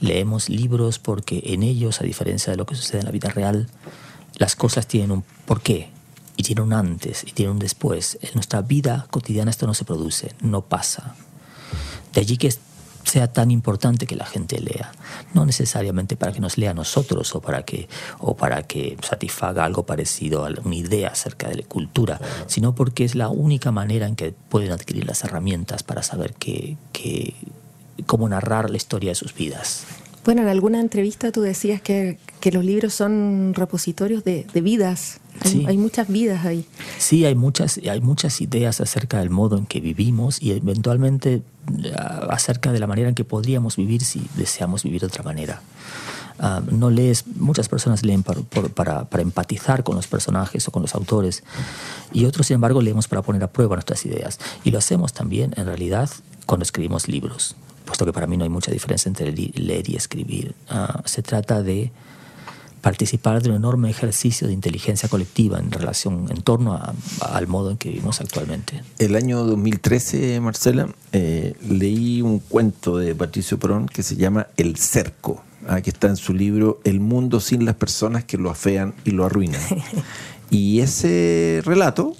Leemos 0.00 0.48
libros 0.48 0.98
porque 0.98 1.42
en 1.46 1.62
ellos, 1.62 2.00
a 2.00 2.04
diferencia 2.04 2.50
de 2.50 2.56
lo 2.56 2.66
que 2.66 2.74
sucede 2.74 3.00
en 3.00 3.06
la 3.06 3.12
vida 3.12 3.30
real, 3.30 3.68
las 4.34 4.56
cosas 4.56 4.86
tienen 4.86 5.12
un 5.12 5.24
porqué 5.46 5.90
y 6.36 6.42
tienen 6.42 6.64
un 6.64 6.72
antes 6.72 7.22
y 7.26 7.32
tienen 7.32 7.52
un 7.52 7.58
después. 7.58 8.18
En 8.20 8.30
nuestra 8.34 8.62
vida 8.62 9.06
cotidiana 9.10 9.50
esto 9.50 9.66
no 9.66 9.74
se 9.74 9.84
produce, 9.84 10.34
no 10.40 10.62
pasa. 10.62 11.14
De 12.12 12.20
allí 12.20 12.36
que 12.36 12.52
sea 13.04 13.32
tan 13.32 13.50
importante 13.50 14.06
que 14.06 14.16
la 14.16 14.26
gente 14.26 14.60
lea. 14.60 14.92
No 15.34 15.44
necesariamente 15.44 16.16
para 16.16 16.32
que 16.32 16.40
nos 16.40 16.58
lea 16.58 16.70
a 16.70 16.74
nosotros 16.74 17.34
o 17.34 17.40
para 17.40 17.64
que, 17.64 17.88
o 18.18 18.36
para 18.36 18.62
que 18.62 18.96
satisfaga 19.02 19.64
algo 19.64 19.84
parecido 19.84 20.44
a 20.44 20.50
una 20.64 20.74
idea 20.74 21.08
acerca 21.08 21.48
de 21.48 21.56
la 21.56 21.62
cultura, 21.64 22.20
sino 22.46 22.74
porque 22.74 23.04
es 23.04 23.14
la 23.14 23.28
única 23.28 23.70
manera 23.70 24.06
en 24.06 24.16
que 24.16 24.32
pueden 24.32 24.72
adquirir 24.72 25.06
las 25.06 25.24
herramientas 25.24 25.82
para 25.82 26.02
saber 26.02 26.34
que, 26.34 26.76
cómo 28.06 28.28
narrar 28.28 28.70
la 28.70 28.76
historia 28.76 29.10
de 29.10 29.14
sus 29.14 29.34
vidas. 29.34 29.84
Bueno, 30.24 30.42
en 30.42 30.48
alguna 30.48 30.80
entrevista 30.80 31.32
tú 31.32 31.40
decías 31.40 31.82
que, 31.82 32.18
los 32.52 32.64
libros 32.64 32.94
son 32.94 33.54
repositorios 33.54 34.22
de, 34.24 34.44
vidas. 34.62 35.18
Hay, 35.66 35.76
muchas 35.76 36.08
vidas 36.08 36.44
ahí. 36.44 36.64
Sí, 36.98 37.24
hay 37.24 37.34
muchas, 37.34 37.78
hay 37.78 38.00
muchas 38.00 38.40
ideas 38.40 38.80
acerca 38.80 39.18
del 39.18 39.30
modo 39.30 39.58
en 39.58 39.66
que 39.66 39.80
vivimos 39.80 40.40
y 40.40 40.52
eventualmente 40.52 41.42
ah, 41.96 42.28
acerca 42.30 42.70
de 42.70 42.78
la 42.78 42.86
manera 42.86 43.08
en 43.08 43.14
que 43.14 43.24
podríamos 43.24 43.76
vivir 43.76 44.04
si 44.04 44.22
deseamos 44.36 44.84
vivir 44.84 45.00
de 45.00 45.08
otra 45.08 45.24
manera. 45.24 45.62
Ah, 46.38 46.62
no 46.70 46.90
lees, 46.90 47.26
muchas 47.26 47.68
personas 47.68 48.04
leen 48.04 48.22
para, 48.22 48.40
para, 48.74 49.04
para, 49.04 49.22
empatizar 49.22 49.82
con 49.82 49.96
los 49.96 50.06
personajes 50.06 50.68
o 50.68 50.70
con 50.70 50.82
los 50.82 50.94
autores 50.94 51.42
y 52.12 52.26
otros, 52.26 52.46
sin 52.46 52.56
embargo, 52.56 52.80
leemos 52.80 53.08
para 53.08 53.22
poner 53.22 53.42
a 53.42 53.48
prueba 53.48 53.74
nuestras 53.74 54.06
ideas. 54.06 54.38
Y 54.62 54.70
lo 54.70 54.78
hacemos 54.78 55.12
también, 55.12 55.52
en 55.56 55.66
realidad, 55.66 56.10
cuando 56.46 56.62
escribimos 56.62 57.08
libros 57.08 57.56
puesto 57.92 58.06
que 58.06 58.12
para 58.14 58.26
mí 58.26 58.38
no 58.38 58.44
hay 58.44 58.50
mucha 58.50 58.72
diferencia 58.72 59.10
entre 59.10 59.32
leer 59.32 59.90
y 59.90 59.96
escribir. 59.96 60.54
Ah, 60.70 61.02
se 61.04 61.22
trata 61.22 61.62
de 61.62 61.92
participar 62.80 63.42
de 63.42 63.50
un 63.50 63.56
enorme 63.56 63.90
ejercicio 63.90 64.46
de 64.46 64.54
inteligencia 64.54 65.10
colectiva 65.10 65.58
en 65.58 65.70
relación, 65.70 66.26
en 66.30 66.40
torno 66.40 66.80
al 67.20 67.46
modo 67.48 67.70
en 67.70 67.76
que 67.76 67.90
vivimos 67.90 68.22
actualmente. 68.22 68.82
El 68.98 69.14
año 69.14 69.44
2013, 69.44 70.40
Marcela, 70.40 70.88
eh, 71.12 71.54
leí 71.68 72.22
un 72.22 72.38
cuento 72.38 72.96
de 72.96 73.14
Patricio 73.14 73.58
Perón 73.58 73.86
que 73.86 74.02
se 74.02 74.16
llama 74.16 74.46
El 74.56 74.76
Cerco, 74.76 75.44
ah, 75.68 75.82
que 75.82 75.90
está 75.90 76.08
en 76.08 76.16
su 76.16 76.32
libro 76.32 76.80
El 76.84 76.98
mundo 76.98 77.40
sin 77.40 77.66
las 77.66 77.74
personas 77.74 78.24
que 78.24 78.38
lo 78.38 78.48
afean 78.48 78.94
y 79.04 79.10
lo 79.10 79.26
arruinan. 79.26 79.60
y 80.50 80.80
ese 80.80 81.60
relato 81.62 82.16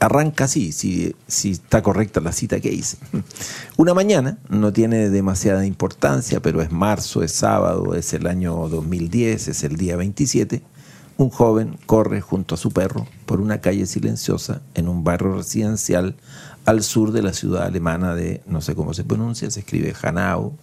arranca 0.00 0.44
así, 0.44 0.72
si, 0.72 1.14
si 1.26 1.50
está 1.52 1.82
correcta 1.82 2.20
la 2.20 2.32
cita 2.32 2.60
que 2.60 2.72
hice. 2.72 2.98
Una 3.76 3.94
mañana, 3.94 4.38
no 4.48 4.72
tiene 4.72 5.10
demasiada 5.10 5.66
importancia, 5.66 6.40
pero 6.40 6.62
es 6.62 6.70
marzo, 6.70 7.22
es 7.22 7.32
sábado, 7.32 7.94
es 7.94 8.12
el 8.12 8.26
año 8.26 8.68
2010, 8.68 9.48
es 9.48 9.64
el 9.64 9.76
día 9.76 9.96
27. 9.96 10.62
Un 11.16 11.30
joven 11.30 11.76
corre 11.86 12.20
junto 12.20 12.54
a 12.54 12.58
su 12.58 12.70
perro 12.70 13.08
por 13.26 13.40
una 13.40 13.60
calle 13.60 13.86
silenciosa 13.86 14.62
en 14.74 14.88
un 14.88 15.02
barrio 15.02 15.34
residencial 15.34 16.14
al 16.64 16.84
sur 16.84 17.10
de 17.10 17.22
la 17.22 17.32
ciudad 17.32 17.64
alemana 17.64 18.14
de, 18.14 18.40
no 18.46 18.60
sé 18.60 18.76
cómo 18.76 18.94
se 18.94 19.02
pronuncia, 19.02 19.50
se 19.50 19.60
escribe 19.60 19.94
Hanau. 20.00 20.56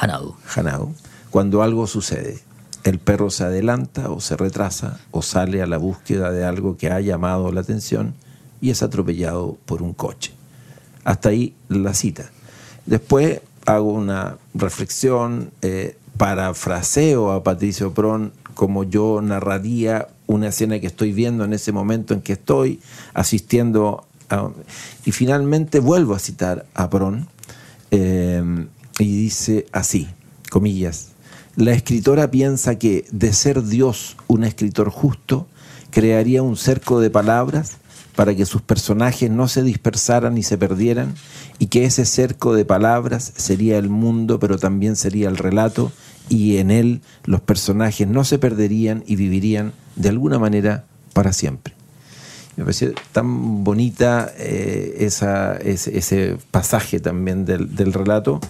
Hanau. 0.00 0.36
Hanau. 0.54 0.94
Cuando 1.30 1.62
algo 1.62 1.88
sucede, 1.88 2.38
el 2.84 3.00
perro 3.00 3.30
se 3.30 3.44
adelanta 3.44 4.10
o 4.10 4.20
se 4.20 4.36
retrasa 4.36 5.00
o 5.10 5.22
sale 5.22 5.62
a 5.62 5.66
la 5.66 5.78
búsqueda 5.78 6.30
de 6.30 6.44
algo 6.44 6.76
que 6.76 6.90
ha 6.90 7.00
llamado 7.00 7.50
la 7.50 7.62
atención 7.62 8.14
y 8.62 8.70
es 8.70 8.82
atropellado 8.82 9.58
por 9.66 9.82
un 9.82 9.92
coche. 9.92 10.32
Hasta 11.04 11.28
ahí 11.28 11.54
la 11.68 11.92
cita. 11.92 12.30
Después 12.86 13.42
hago 13.66 13.92
una 13.92 14.38
reflexión, 14.54 15.50
eh, 15.60 15.98
parafraseo 16.16 17.32
a 17.32 17.42
Patricio 17.42 17.92
Pron 17.92 18.32
como 18.54 18.84
yo 18.84 19.20
narraría 19.22 20.08
una 20.26 20.48
escena 20.48 20.78
que 20.78 20.86
estoy 20.86 21.12
viendo 21.12 21.44
en 21.44 21.52
ese 21.52 21.72
momento 21.72 22.14
en 22.14 22.20
que 22.20 22.34
estoy 22.34 22.80
asistiendo 23.12 24.06
y 25.04 25.12
finalmente 25.12 25.80
vuelvo 25.80 26.14
a 26.14 26.18
citar 26.18 26.64
a 26.74 26.88
Pron 26.88 27.28
eh, 27.90 28.42
y 28.98 29.16
dice 29.16 29.66
así, 29.72 30.08
comillas, 30.50 31.08
la 31.56 31.72
escritora 31.72 32.30
piensa 32.30 32.78
que 32.78 33.04
de 33.10 33.32
ser 33.32 33.62
Dios 33.62 34.16
un 34.28 34.44
escritor 34.44 34.88
justo, 34.88 35.46
crearía 35.90 36.42
un 36.42 36.56
cerco 36.56 37.00
de 37.00 37.10
palabras 37.10 37.76
para 38.14 38.34
que 38.34 38.46
sus 38.46 38.62
personajes 38.62 39.30
no 39.30 39.48
se 39.48 39.62
dispersaran 39.62 40.36
y 40.38 40.42
se 40.42 40.58
perdieran, 40.58 41.14
y 41.58 41.66
que 41.66 41.84
ese 41.84 42.04
cerco 42.04 42.54
de 42.54 42.64
palabras 42.64 43.32
sería 43.36 43.78
el 43.78 43.88
mundo, 43.88 44.38
pero 44.38 44.58
también 44.58 44.96
sería 44.96 45.28
el 45.28 45.38
relato, 45.38 45.92
y 46.28 46.58
en 46.58 46.70
él 46.70 47.00
los 47.24 47.40
personajes 47.40 48.06
no 48.06 48.24
se 48.24 48.38
perderían 48.38 49.02
y 49.06 49.16
vivirían 49.16 49.72
de 49.96 50.08
alguna 50.08 50.38
manera 50.38 50.84
para 51.12 51.32
siempre. 51.32 51.74
Me 52.56 52.64
pareció 52.64 52.92
tan 53.12 53.64
bonita 53.64 54.30
eh, 54.36 54.96
esa, 55.00 55.56
ese, 55.56 56.36
pasaje 56.50 57.00
también 57.00 57.46
del, 57.46 57.74
del, 57.74 57.94
relato 57.94 58.40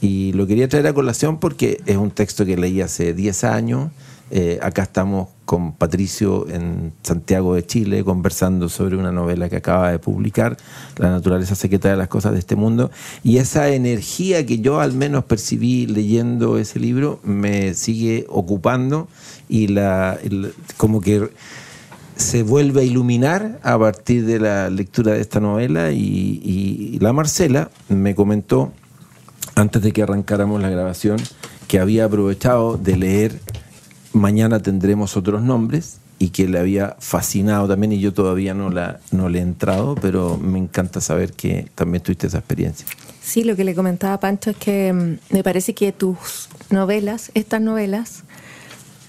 y 0.00 0.32
lo 0.34 0.46
quería 0.46 0.68
traer 0.68 0.86
a 0.86 0.92
colación 0.92 1.40
porque 1.40 1.80
es 1.86 1.96
un 1.96 2.12
texto 2.12 2.46
que 2.46 2.56
leí 2.56 2.80
hace 2.80 3.14
10 3.14 3.44
años 3.44 3.90
eh, 4.30 4.58
acá 4.62 4.82
estamos 4.82 5.28
con 5.44 5.72
Patricio 5.72 6.46
en 6.50 6.92
Santiago 7.02 7.54
de 7.54 7.64
Chile 7.64 8.04
conversando 8.04 8.68
sobre 8.68 8.96
una 8.96 9.10
novela 9.10 9.48
que 9.48 9.56
acaba 9.56 9.90
de 9.90 9.98
publicar, 9.98 10.58
La 10.96 11.10
naturaleza 11.10 11.54
secreta 11.54 11.88
de 11.88 11.96
las 11.96 12.08
cosas 12.08 12.32
de 12.32 12.38
este 12.38 12.54
mundo, 12.54 12.90
y 13.24 13.38
esa 13.38 13.68
energía 13.68 14.44
que 14.44 14.58
yo 14.58 14.80
al 14.80 14.92
menos 14.92 15.24
percibí 15.24 15.86
leyendo 15.86 16.58
ese 16.58 16.78
libro 16.78 17.20
me 17.22 17.72
sigue 17.72 18.26
ocupando 18.28 19.08
y 19.48 19.68
la, 19.68 20.18
como 20.76 21.00
que 21.00 21.30
se 22.16 22.42
vuelve 22.42 22.82
a 22.82 22.84
iluminar 22.84 23.60
a 23.62 23.78
partir 23.78 24.26
de 24.26 24.40
la 24.40 24.68
lectura 24.70 25.12
de 25.12 25.20
esta 25.20 25.40
novela. 25.40 25.92
Y, 25.92 26.42
y 26.44 26.98
la 26.98 27.12
Marcela 27.12 27.70
me 27.88 28.14
comentó 28.14 28.72
antes 29.54 29.80
de 29.82 29.92
que 29.92 30.02
arrancáramos 30.02 30.60
la 30.60 30.68
grabación 30.68 31.18
que 31.68 31.78
había 31.78 32.06
aprovechado 32.06 32.76
de 32.76 32.96
leer 32.96 33.40
mañana 34.12 34.60
tendremos 34.60 35.16
otros 35.16 35.42
nombres 35.42 35.98
y 36.18 36.30
que 36.30 36.48
le 36.48 36.58
había 36.58 36.96
fascinado 36.98 37.68
también 37.68 37.92
y 37.92 38.00
yo 38.00 38.12
todavía 38.12 38.54
no, 38.54 38.70
la, 38.70 39.00
no 39.12 39.28
le 39.28 39.38
he 39.38 39.42
entrado, 39.42 39.94
pero 39.94 40.36
me 40.36 40.58
encanta 40.58 41.00
saber 41.00 41.32
que 41.32 41.68
también 41.74 42.02
tuviste 42.02 42.26
esa 42.26 42.38
experiencia. 42.38 42.86
Sí, 43.22 43.44
lo 43.44 43.56
que 43.56 43.64
le 43.64 43.74
comentaba 43.74 44.18
Pancho 44.18 44.50
es 44.50 44.56
que 44.56 44.92
mm, 44.92 45.34
me 45.34 45.44
parece 45.44 45.74
que 45.74 45.92
tus 45.92 46.48
novelas, 46.70 47.30
estas 47.34 47.60
novelas, 47.60 48.24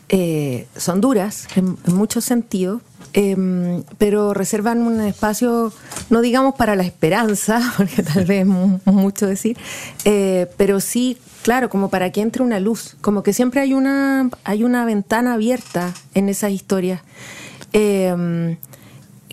eh, 0.10 0.68
son 0.76 1.02
duras 1.02 1.48
en, 1.56 1.78
muchos 1.86 2.26
sentidos, 2.26 2.82
em, 3.14 3.84
pero 3.98 4.34
reservan 4.34 4.82
un 4.82 5.02
espacio, 5.02 5.72
no 6.10 6.22
digamos 6.22 6.56
para 6.56 6.76
la 6.76 6.84
esperanza, 6.84 7.62
porque 7.78 8.04
tal 8.04 8.26
vez 8.26 8.42
es 8.42 8.94
mucho 8.94 9.28
decir, 9.28 9.58
eh, 10.06 10.48
pero 10.58 10.80
sí 10.80 11.18
Claro, 11.42 11.70
como 11.70 11.90
para 11.90 12.12
que 12.12 12.22
entre 12.22 12.44
una 12.44 12.60
luz, 12.60 12.98
como 13.02 13.24
que 13.24 13.32
siempre 13.32 13.62
hay 13.62 13.74
una, 13.74 14.30
hay 14.44 14.64
una 14.64 14.84
ventana 14.84 15.36
abierta 15.36 15.94
en 16.14 16.28
esas 16.28 16.52
historias. 16.52 17.02
Em, 17.72 18.58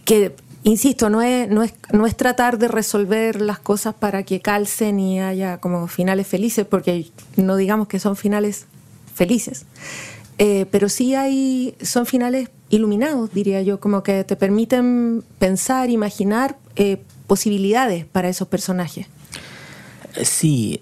que, 0.05 0.37
insisto, 0.63 1.11
no 1.11 1.21
es, 1.21 1.49
no, 1.49 1.65
es, 1.65 1.75
no 1.93 2.07
es 2.07 2.17
tratar 2.17 2.59
de 2.59 2.69
resolver 2.69 3.41
las 3.41 3.59
cosas 3.59 3.95
para 3.95 4.23
que 4.23 4.41
calcen 4.41 5.01
y 5.01 5.21
haya 5.21 5.59
como 5.59 5.89
finales 5.89 6.29
felices, 6.29 6.65
porque 6.65 7.11
no 7.37 7.57
digamos 7.57 7.89
que 7.89 7.99
son 7.99 8.15
finales 8.15 8.67
felices. 9.15 9.67
Eh, 10.39 10.67
pero 10.71 10.89
sí 10.89 11.15
hay, 11.15 11.75
son 11.83 12.07
finales 12.07 12.51
iluminados, 12.69 13.33
diría 13.33 13.63
yo, 13.63 13.81
como 13.81 14.03
que 14.03 14.25
te 14.25 14.37
permiten 14.37 15.25
pensar, 15.39 15.89
imaginar 15.89 16.59
eh, 16.77 17.03
posibilidades 17.27 18.05
para 18.05 18.29
esos 18.29 18.49
personajes. 18.49 19.07
Sí, 20.23 20.79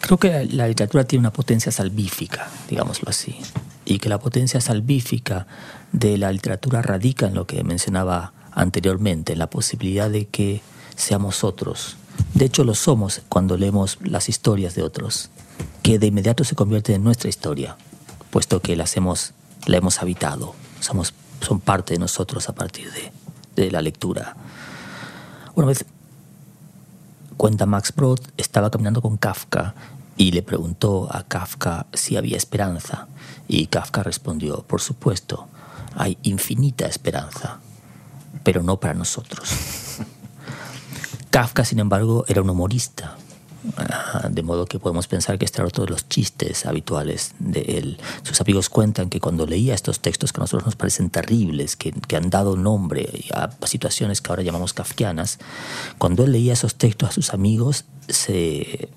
creo 0.00 0.18
que 0.18 0.44
la 0.46 0.68
literatura 0.68 1.04
tiene 1.04 1.20
una 1.20 1.32
potencia 1.32 1.72
salvífica, 1.72 2.48
digámoslo 2.68 3.08
así, 3.08 3.36
y 3.84 3.98
que 3.98 4.08
la 4.08 4.18
potencia 4.18 4.60
salvífica 4.60 5.46
de 5.92 6.18
la 6.18 6.32
literatura 6.32 6.82
radica 6.82 7.26
en 7.26 7.34
lo 7.34 7.46
que 7.46 7.64
mencionaba 7.64 8.32
anteriormente, 8.52 9.32
en 9.32 9.38
la 9.38 9.48
posibilidad 9.48 10.10
de 10.10 10.26
que 10.26 10.62
seamos 10.96 11.44
otros. 11.44 11.96
De 12.34 12.44
hecho, 12.44 12.64
lo 12.64 12.74
somos 12.74 13.22
cuando 13.28 13.56
leemos 13.56 13.98
las 14.02 14.28
historias 14.28 14.74
de 14.74 14.82
otros, 14.82 15.30
que 15.82 15.98
de 15.98 16.06
inmediato 16.06 16.44
se 16.44 16.54
convierten 16.54 16.96
en 16.96 17.04
nuestra 17.04 17.28
historia, 17.28 17.76
puesto 18.30 18.60
que 18.60 18.76
las 18.76 18.96
hemos, 18.96 19.32
la 19.66 19.76
hemos 19.76 20.00
habitado, 20.00 20.54
somos, 20.80 21.14
son 21.40 21.60
parte 21.60 21.94
de 21.94 21.98
nosotros 21.98 22.48
a 22.48 22.54
partir 22.54 22.90
de, 22.92 23.12
de 23.56 23.70
la 23.70 23.82
lectura. 23.82 24.36
Una 25.54 25.66
vez 25.66 25.84
Cuenta 27.36 27.66
Max 27.66 27.92
Brod, 27.94 28.20
estaba 28.36 28.70
caminando 28.70 29.02
con 29.02 29.16
Kafka 29.16 29.74
y 30.16 30.30
le 30.30 30.42
preguntó 30.42 31.08
a 31.10 31.24
Kafka 31.24 31.86
si 31.92 32.16
había 32.16 32.36
esperanza. 32.36 33.08
Y 33.48 33.66
Kafka 33.66 34.04
respondió, 34.04 34.62
por 34.62 34.80
supuesto, 34.80 35.48
hay 35.96 36.18
infinita 36.22 36.86
esperanza, 36.86 37.58
pero 38.44 38.62
no 38.62 38.78
para 38.78 38.94
nosotros. 38.94 39.50
Kafka, 41.30 41.64
sin 41.64 41.80
embargo, 41.80 42.24
era 42.28 42.42
un 42.42 42.50
humorista 42.50 43.16
de 44.30 44.42
modo 44.42 44.66
que 44.66 44.78
podemos 44.78 45.06
pensar 45.06 45.38
que 45.38 45.44
este 45.44 45.60
era 45.60 45.68
otro 45.68 45.84
de 45.84 45.90
los 45.90 46.08
chistes 46.08 46.66
habituales 46.66 47.34
de 47.38 47.60
él. 47.60 47.98
Sus 48.22 48.40
amigos 48.40 48.68
cuentan 48.68 49.08
que 49.08 49.20
cuando 49.20 49.46
leía 49.46 49.74
estos 49.74 50.00
textos 50.00 50.32
que 50.32 50.40
a 50.40 50.42
nosotros 50.42 50.66
nos 50.66 50.76
parecen 50.76 51.10
terribles, 51.10 51.76
que, 51.76 51.92
han 52.16 52.30
dado 52.30 52.56
nombre 52.56 53.08
a 53.34 53.50
situaciones 53.66 54.20
que 54.20 54.30
ahora 54.30 54.42
llamamos 54.42 54.72
kafkianas, 54.72 55.38
cuando 55.98 56.24
él 56.24 56.32
leía 56.32 56.52
esos 56.54 56.74
textos 56.74 57.10
a 57.10 57.12
sus 57.12 57.32
amigos 57.32 57.84
se 58.08 58.88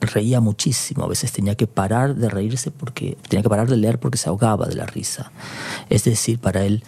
reía 0.00 0.40
muchísimo, 0.40 1.04
a 1.04 1.08
veces 1.08 1.32
tenía 1.32 1.54
que 1.54 1.66
parar 1.66 2.14
de 2.14 2.28
reírse 2.28 2.70
porque 2.70 3.16
tenía 3.28 3.42
que 3.42 3.48
parar 3.48 3.68
de 3.68 3.76
leer 3.76 3.98
porque 3.98 4.18
se 4.18 4.28
ahogaba 4.28 4.66
de 4.66 4.74
la 4.74 4.86
risa. 4.86 5.32
Es 5.88 6.04
decir, 6.04 6.38
para 6.38 6.64
él 6.64 6.82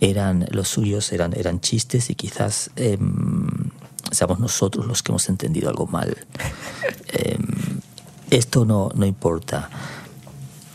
eran 0.00 0.46
los 0.50 0.68
suyos 0.68 1.12
eran 1.12 1.32
eran 1.36 1.60
chistes 1.60 2.10
y 2.10 2.16
quizás 2.16 2.70
em, 2.74 3.70
seamos 4.10 4.38
nosotros 4.38 4.86
los 4.86 5.02
que 5.02 5.12
hemos 5.12 5.28
entendido 5.28 5.68
algo 5.68 5.86
mal. 5.86 6.16
Em, 7.14 7.80
esto 8.30 8.64
no, 8.64 8.90
no 8.94 9.04
importa. 9.04 9.68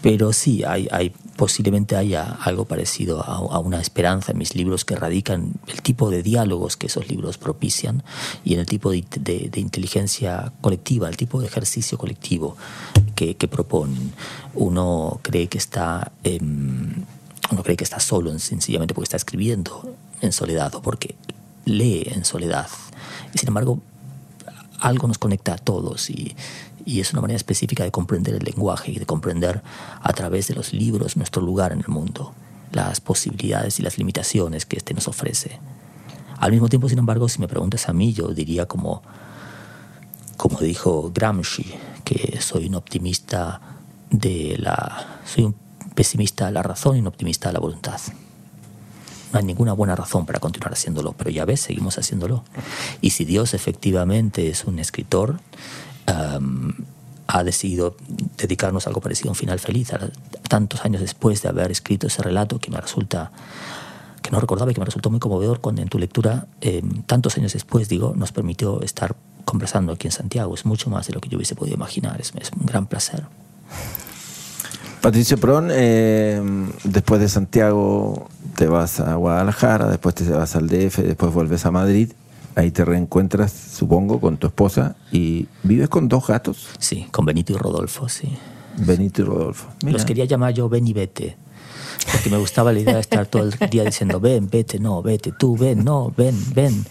Pero 0.01 0.31
sí, 0.31 0.63
hay, 0.63 0.87
hay, 0.91 1.11
posiblemente 1.37 1.95
haya 1.95 2.37
algo 2.41 2.65
parecido 2.65 3.23
a, 3.23 3.59
una 3.59 3.79
esperanza 3.79 4.31
en 4.31 4.37
mis 4.37 4.55
libros 4.55 4.85
que 4.85 4.95
radican 4.95 5.53
el 5.67 5.81
tipo 5.81 6.09
de 6.09 6.23
diálogos 6.23 6.77
que 6.77 6.87
esos 6.87 7.07
libros 7.07 7.37
propician 7.37 8.03
y 8.43 8.55
en 8.55 8.59
el 8.59 8.65
tipo 8.65 8.91
de, 8.91 9.03
de, 9.19 9.59
inteligencia 9.59 10.51
colectiva, 10.61 11.09
el 11.09 11.17
tipo 11.17 11.39
de 11.39 11.47
ejercicio 11.47 11.97
colectivo 11.97 12.57
que, 13.15 13.35
que 13.35 13.47
proponen. 13.47 14.13
Uno 14.53 15.19
cree 15.21 15.47
que 15.47 15.57
está... 15.57 16.11
uno 16.23 17.63
cree 17.63 17.77
que 17.77 17.83
está 17.83 17.99
solo 17.99 18.37
sencillamente 18.39 18.93
porque 18.93 19.05
está 19.05 19.17
escribiendo 19.17 19.95
en 20.21 20.31
soledad 20.31 20.73
o 20.75 20.81
porque 20.81 21.15
lee 21.65 22.03
en 22.07 22.25
soledad. 22.25 22.67
Sin 23.37 23.49
embargo, 23.49 23.79
algo 24.79 25.07
nos 25.07 25.17
conecta 25.17 25.53
a 25.53 25.57
todos 25.57 26.09
y, 26.09 26.35
y, 26.85 26.99
es 26.99 27.13
una 27.13 27.21
manera 27.21 27.37
específica 27.37 27.83
de 27.83 27.91
comprender 27.91 28.35
el 28.35 28.43
lenguaje 28.43 28.91
y 28.91 28.99
de 28.99 29.05
comprender 29.05 29.61
a 30.01 30.13
través 30.13 30.47
de 30.47 30.55
los 30.55 30.73
libros 30.73 31.17
nuestro 31.17 31.41
lugar 31.41 31.71
en 31.71 31.79
el 31.79 31.87
mundo, 31.87 32.33
las 32.71 33.01
posibilidades 33.01 33.79
y 33.79 33.83
las 33.83 33.97
limitaciones 33.97 34.65
que 34.65 34.77
éste 34.77 34.93
nos 34.93 35.07
ofrece. 35.07 35.59
Al 36.39 36.51
mismo 36.51 36.69
tiempo, 36.69 36.87
sin 36.89 36.99
embargo, 36.99 37.27
si 37.29 37.39
me 37.39 37.47
preguntas 37.47 37.89
a 37.89 37.93
mí, 37.93 38.13
yo 38.13 38.27
diría 38.27 38.67
como, 38.67 39.01
como 40.37 40.59
dijo 40.59 41.11
Gramsci, 41.13 41.73
que 42.03 42.39
soy 42.41 42.67
un 42.67 42.75
optimista 42.75 43.59
de 44.11 44.55
la... 44.59 45.19
soy 45.25 45.45
un 45.45 45.55
pesimista 45.95 46.45
de 46.45 46.51
la 46.51 46.61
razón 46.61 46.95
y 46.95 46.99
un 46.99 47.07
optimista 47.07 47.49
de 47.49 47.53
la 47.53 47.59
voluntad 47.59 47.99
no 49.31 49.39
hay 49.39 49.45
ninguna 49.45 49.73
buena 49.73 49.95
razón 49.95 50.25
para 50.25 50.39
continuar 50.39 50.73
haciéndolo, 50.73 51.13
pero 51.13 51.29
ya 51.29 51.45
ves, 51.45 51.61
seguimos 51.61 51.97
haciéndolo. 51.97 52.43
Y 53.01 53.11
si 53.11 53.25
Dios 53.25 53.53
efectivamente 53.53 54.49
es 54.49 54.65
un 54.65 54.79
escritor, 54.79 55.39
ha 57.27 57.43
decidido 57.43 57.97
dedicarnos 58.37 58.87
a 58.87 58.89
algo 58.89 59.01
parecido 59.01 59.29
a 59.29 59.31
un 59.31 59.35
final 59.35 59.59
feliz, 59.59 59.91
tantos 60.47 60.85
años 60.85 61.01
después 61.01 61.41
de 61.41 61.49
haber 61.49 61.71
escrito 61.71 62.07
ese 62.07 62.23
relato 62.23 62.59
que 62.59 62.71
me 62.71 62.79
resulta 62.79 63.31
que 64.21 64.31
no 64.31 64.39
recordaba 64.39 64.71
y 64.71 64.73
que 64.73 64.81
me 64.81 64.85
resultó 64.85 65.09
muy 65.09 65.19
conmovedor 65.19 65.61
cuando 65.61 65.81
en 65.81 65.87
tu 65.87 65.99
lectura, 65.99 66.47
eh, 66.59 66.81
tantos 67.05 67.37
años 67.37 67.53
después, 67.53 67.87
digo, 67.87 68.13
nos 68.15 68.33
permitió 68.33 68.81
estar 68.81 69.15
conversando 69.45 69.93
aquí 69.93 70.07
en 70.07 70.11
Santiago. 70.11 70.53
Es 70.53 70.65
mucho 70.65 70.89
más 70.89 71.07
de 71.07 71.13
lo 71.13 71.21
que 71.21 71.29
yo 71.29 71.37
hubiese 71.37 71.55
podido 71.55 71.75
imaginar. 71.75 72.19
Es, 72.19 72.33
un 72.33 72.65
gran 72.65 72.87
placer. 72.87 73.25
Patricio 75.07 75.37
Prón, 75.37 75.69
eh, 75.71 76.41
después 76.83 77.21
de 77.21 77.29
Santiago 77.29 78.27
te 78.57 78.67
vas 78.67 78.99
a 78.99 79.15
Guadalajara, 79.15 79.87
después 79.87 80.13
te 80.15 80.29
vas 80.29 80.57
al 80.57 80.67
DF, 80.67 80.97
después 80.97 81.33
vuelves 81.33 81.65
a 81.65 81.71
Madrid. 81.71 82.11
Ahí 82.55 82.71
te 82.71 82.83
reencuentras, 82.83 83.53
supongo, 83.53 84.19
con 84.19 84.35
tu 84.35 84.47
esposa 84.47 84.97
y 85.09 85.47
vives 85.63 85.87
con 85.87 86.09
dos 86.09 86.27
gatos. 86.27 86.67
Sí, 86.79 87.07
con 87.09 87.23
Benito 87.23 87.53
y 87.53 87.55
Rodolfo, 87.55 88.09
sí. 88.09 88.37
Benito 88.79 89.21
y 89.21 89.25
Rodolfo. 89.25 89.69
Los 89.85 90.03
quería 90.03 90.25
llamar 90.25 90.53
yo 90.53 90.67
Ben 90.67 90.85
y 90.85 90.91
Vete 90.91 91.37
porque 92.11 92.29
me 92.29 92.37
gustaba 92.37 92.73
la 92.73 92.79
idea 92.79 92.95
de 92.95 93.01
estar 93.01 93.25
todo 93.27 93.43
el 93.43 93.69
día 93.69 93.85
diciendo, 93.85 94.19
ven, 94.19 94.49
vete, 94.49 94.77
no, 94.77 95.01
vete, 95.01 95.31
tú, 95.31 95.55
ven, 95.55 95.85
no, 95.85 96.13
ven, 96.15 96.35
ven. 96.53 96.85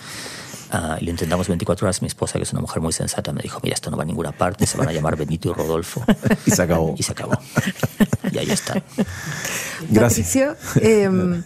Ah, 0.71 0.99
y 1.01 1.05
lo 1.05 1.11
intentamos 1.11 1.49
24 1.49 1.87
horas. 1.87 2.03
Mi 2.03 2.09
esposa, 2.09 2.39
que 2.39 2.45
es 2.45 2.53
una 2.53 2.61
mujer 2.61 2.83
muy 2.83 2.93
sensata, 2.93 3.33
me 3.33 3.43
dijo, 3.43 3.61
mira, 3.63 3.75
esto 3.75 3.91
no 3.91 3.97
va 3.97 4.03
a 4.03 4.07
ninguna 4.07 4.33
parte, 4.33 4.67
se 4.67 4.77
van 4.79 4.89
a 4.89 4.93
llamar 4.93 5.17
Benito 5.17 5.51
y 5.51 5.53
Rodolfo. 5.53 6.05
y 6.47 6.51
se 6.51 6.63
acabó. 6.63 6.95
Y 6.97 7.03
se 7.03 7.13
acabó. 7.13 7.39
y 8.31 8.39
ahí 8.39 8.51
está. 8.51 8.83
Gracias. 9.91 10.27
Patricio, 10.27 10.57
em, 10.81 11.43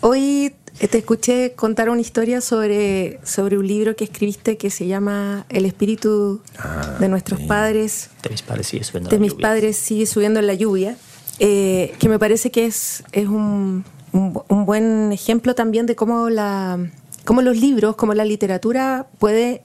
hoy 0.00 0.54
te 0.78 0.98
escuché 0.98 1.52
contar 1.54 1.88
una 1.88 2.00
historia 2.00 2.40
sobre, 2.40 3.20
sobre 3.22 3.58
un 3.58 3.66
libro 3.66 3.94
que 3.96 4.04
escribiste 4.04 4.56
que 4.56 4.70
se 4.70 4.86
llama 4.86 5.46
El 5.48 5.66
espíritu 5.66 6.42
ah, 6.58 6.96
de 6.98 7.08
nuestros 7.08 7.40
padres. 7.40 8.10
De 8.22 8.30
mis 8.30 8.42
padres 8.42 8.66
sigue 8.66 8.84
subiendo 8.84 9.10
De 9.10 9.18
mis 9.18 9.34
padres 9.34 9.76
sigue 9.76 10.06
subiendo 10.06 10.40
en 10.40 10.46
la 10.46 10.54
lluvia. 10.54 10.96
Eh, 11.38 11.94
que 11.98 12.08
me 12.08 12.18
parece 12.18 12.50
que 12.50 12.66
es, 12.66 13.02
es 13.12 13.26
un, 13.26 13.84
un, 14.12 14.64
buen 14.64 15.10
ejemplo 15.12 15.56
también 15.56 15.86
de 15.86 15.96
cómo, 15.96 16.30
la, 16.30 16.78
cómo 17.24 17.42
los 17.42 17.56
libros, 17.56 17.96
cómo 17.96 18.14
la 18.14 18.24
literatura 18.24 19.06
puede 19.18 19.62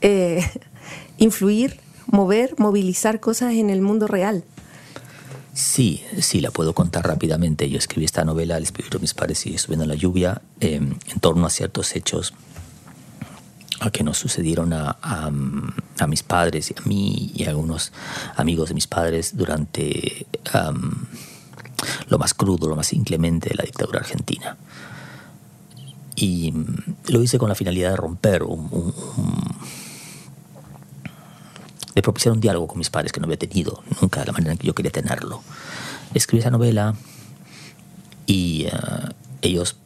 eh, 0.00 0.44
influir, 1.18 1.80
mover, 2.06 2.54
movilizar 2.58 3.20
cosas 3.20 3.54
en 3.54 3.70
el 3.70 3.80
mundo 3.80 4.06
real. 4.06 4.44
Sí, 5.52 6.02
sí, 6.20 6.42
la 6.42 6.50
puedo 6.50 6.74
contar 6.74 7.06
rápidamente. 7.06 7.70
Yo 7.70 7.78
escribí 7.78 8.04
esta 8.04 8.24
novela, 8.24 8.58
El 8.58 8.64
espíritu 8.64 8.98
de 8.98 9.02
mis 9.02 9.14
padres 9.14 9.38
sigue 9.38 9.56
subiendo 9.56 9.84
en 9.84 9.88
la 9.88 9.94
lluvia, 9.94 10.42
em, 10.60 10.94
en 11.08 11.20
torno 11.20 11.46
a 11.46 11.50
ciertos 11.50 11.96
hechos 11.96 12.34
a 13.80 13.90
que 13.90 14.02
nos 14.02 14.18
sucedieron 14.18 14.72
a, 14.72 15.30
mis 16.08 16.22
padres 16.22 16.70
y 16.70 16.74
a 16.74 16.86
mí 16.86 17.32
y 17.34 17.44
a 17.44 17.50
algunos 17.50 17.92
amigos 18.36 18.68
de 18.68 18.74
mis 18.74 18.86
padres 18.86 19.36
durante 19.36 20.26
lo 22.08 22.18
más 22.18 22.34
crudo, 22.34 22.68
lo 22.68 22.76
más 22.76 22.92
inclemente 22.92 23.50
de 23.50 23.54
la 23.56 23.64
dictadura 23.64 24.00
argentina. 24.00 24.56
Y 26.16 26.52
mm, 26.52 27.12
lo 27.12 27.22
hice 27.22 27.38
con 27.38 27.48
la 27.48 27.54
finalidad 27.54 27.90
de 27.90 27.96
romper, 27.96 28.42
un, 28.42 28.92
de 31.94 32.02
propiciar 32.02 32.32
un 32.32 32.40
diálogo 32.40 32.66
con 32.66 32.78
mis 32.78 32.90
padres 32.90 33.12
que 33.12 33.20
no 33.20 33.26
había 33.26 33.38
tenido 33.38 33.82
nunca 34.00 34.20
de 34.20 34.26
la 34.26 34.32
manera 34.32 34.52
en 34.52 34.58
que 34.58 34.66
yo 34.66 34.74
quería 34.74 34.92
tenerlo. 34.92 35.42
Escribí 36.14 36.40
esa 36.40 36.50
novela 36.50 36.94
y 38.26 38.66
uh, 38.66 39.10
ellos, 39.42 39.76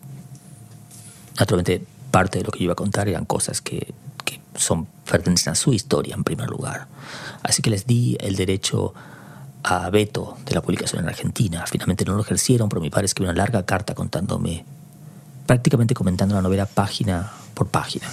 naturalmente, 1.39 1.85
parte 2.11 2.39
de 2.39 2.45
lo 2.45 2.51
que 2.51 2.61
yo 2.61 2.65
iba 2.65 2.73
a 2.73 2.77
contar 2.77 3.09
eran 3.09 3.25
cosas 3.25 3.61
que, 3.61 3.93
que 4.25 4.41
son 4.55 4.87
pertenecen 5.11 5.53
a 5.53 5.57
su 5.57 5.73
historia 5.73 6.15
en 6.15 6.25
primer 6.25 6.49
lugar. 6.49 6.87
Así 7.43 7.63
que 7.63 7.71
les 7.71 7.87
di 7.87 8.17
el 8.21 8.37
derecho 8.37 8.95
a 9.63 9.91
veto 9.91 10.37
de 10.47 10.55
la 10.55 10.63
publicación 10.63 11.03
en 11.03 11.09
Argentina. 11.09 11.65
Finalmente 11.67 12.05
no 12.05 12.15
lo 12.15 12.23
ejercieron, 12.23 12.69
pero 12.69 12.81
mi 12.81 12.91
padre 12.91 13.07
escribió 13.07 13.31
una 13.31 13.39
larga 13.39 13.65
carta 13.65 13.95
contándome, 13.95 14.65
prácticamente 15.51 15.95
comentando 15.95 16.37
la 16.37 16.43
novela 16.43 16.65
página 16.65 17.29
por 17.55 17.67
página, 17.67 18.07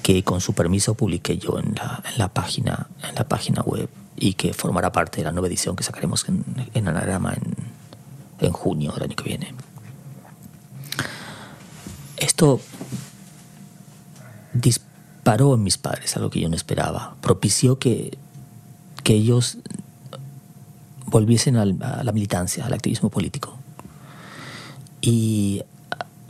que 0.00 0.22
con 0.22 0.40
su 0.40 0.52
permiso 0.52 0.94
publiqué 0.94 1.36
yo 1.36 1.58
en 1.58 1.74
la, 2.16 2.28
página, 2.28 2.86
en 3.02 3.16
la 3.16 3.26
página 3.26 3.62
web 3.62 3.90
y 4.14 4.34
que 4.34 4.54
formará 4.54 4.92
parte 4.92 5.16
de 5.16 5.24
la 5.24 5.32
nueva 5.32 5.48
edición 5.48 5.74
que 5.74 5.82
sacaremos 5.82 6.28
en, 6.28 6.44
en 6.72 6.86
Anagrama 6.86 7.34
en, 7.34 8.46
en 8.46 8.52
junio 8.52 8.92
del 8.92 9.02
año 9.02 9.16
que 9.16 9.24
viene. 9.24 9.52
Esto 12.16 12.60
disparó 14.52 15.54
en 15.54 15.64
mis 15.64 15.78
padres, 15.78 16.16
algo 16.16 16.30
que 16.30 16.38
yo 16.38 16.48
no 16.48 16.54
esperaba. 16.54 17.16
Propició 17.22 17.80
que, 17.80 18.16
que 19.02 19.14
ellos 19.14 19.58
volviesen 21.06 21.56
a 21.56 21.64
la 21.64 22.12
militancia, 22.12 22.64
al 22.64 22.72
activismo 22.72 23.10
político. 23.10 23.58
Y 25.00 25.64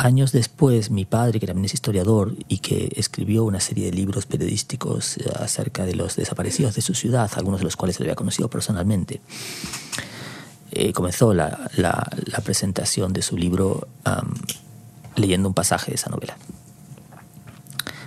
años 0.03 0.33
después, 0.33 0.91
mi 0.91 1.05
padre, 1.05 1.41
que 1.41 1.47
también 1.47 1.65
es 1.67 1.75
historiador 1.75 2.35
y 2.49 2.59
que 2.59 2.93
escribió 2.97 3.45
una 3.45 3.61
serie 3.61 3.87
de 3.87 3.93
libros 3.93 4.27
periodísticos 4.27 5.19
eh, 5.19 5.31
acerca 5.39 5.85
de 5.85 5.95
los 5.95 6.17
desaparecidos 6.17 6.75
de 6.75 6.83
su 6.83 6.95
ciudad, 6.95 7.31
algunos 7.37 7.61
de 7.61 7.65
los 7.65 7.77
cuales 7.77 7.97
él 7.99 8.05
había 8.05 8.17
conocido 8.17 8.49
personalmente, 8.49 9.21
eh, 10.73 10.93
comenzó 10.93 11.35
la, 11.35 11.71
la, 11.77 12.41
presentación 12.43 13.13
de 13.13 13.23
su 13.23 13.37
libro 13.37 13.87
leyendo 15.17 15.49
un 15.49 15.55
pasaje 15.55 15.91
de 15.91 15.97
esa 15.97 16.11
novela. 16.11 16.37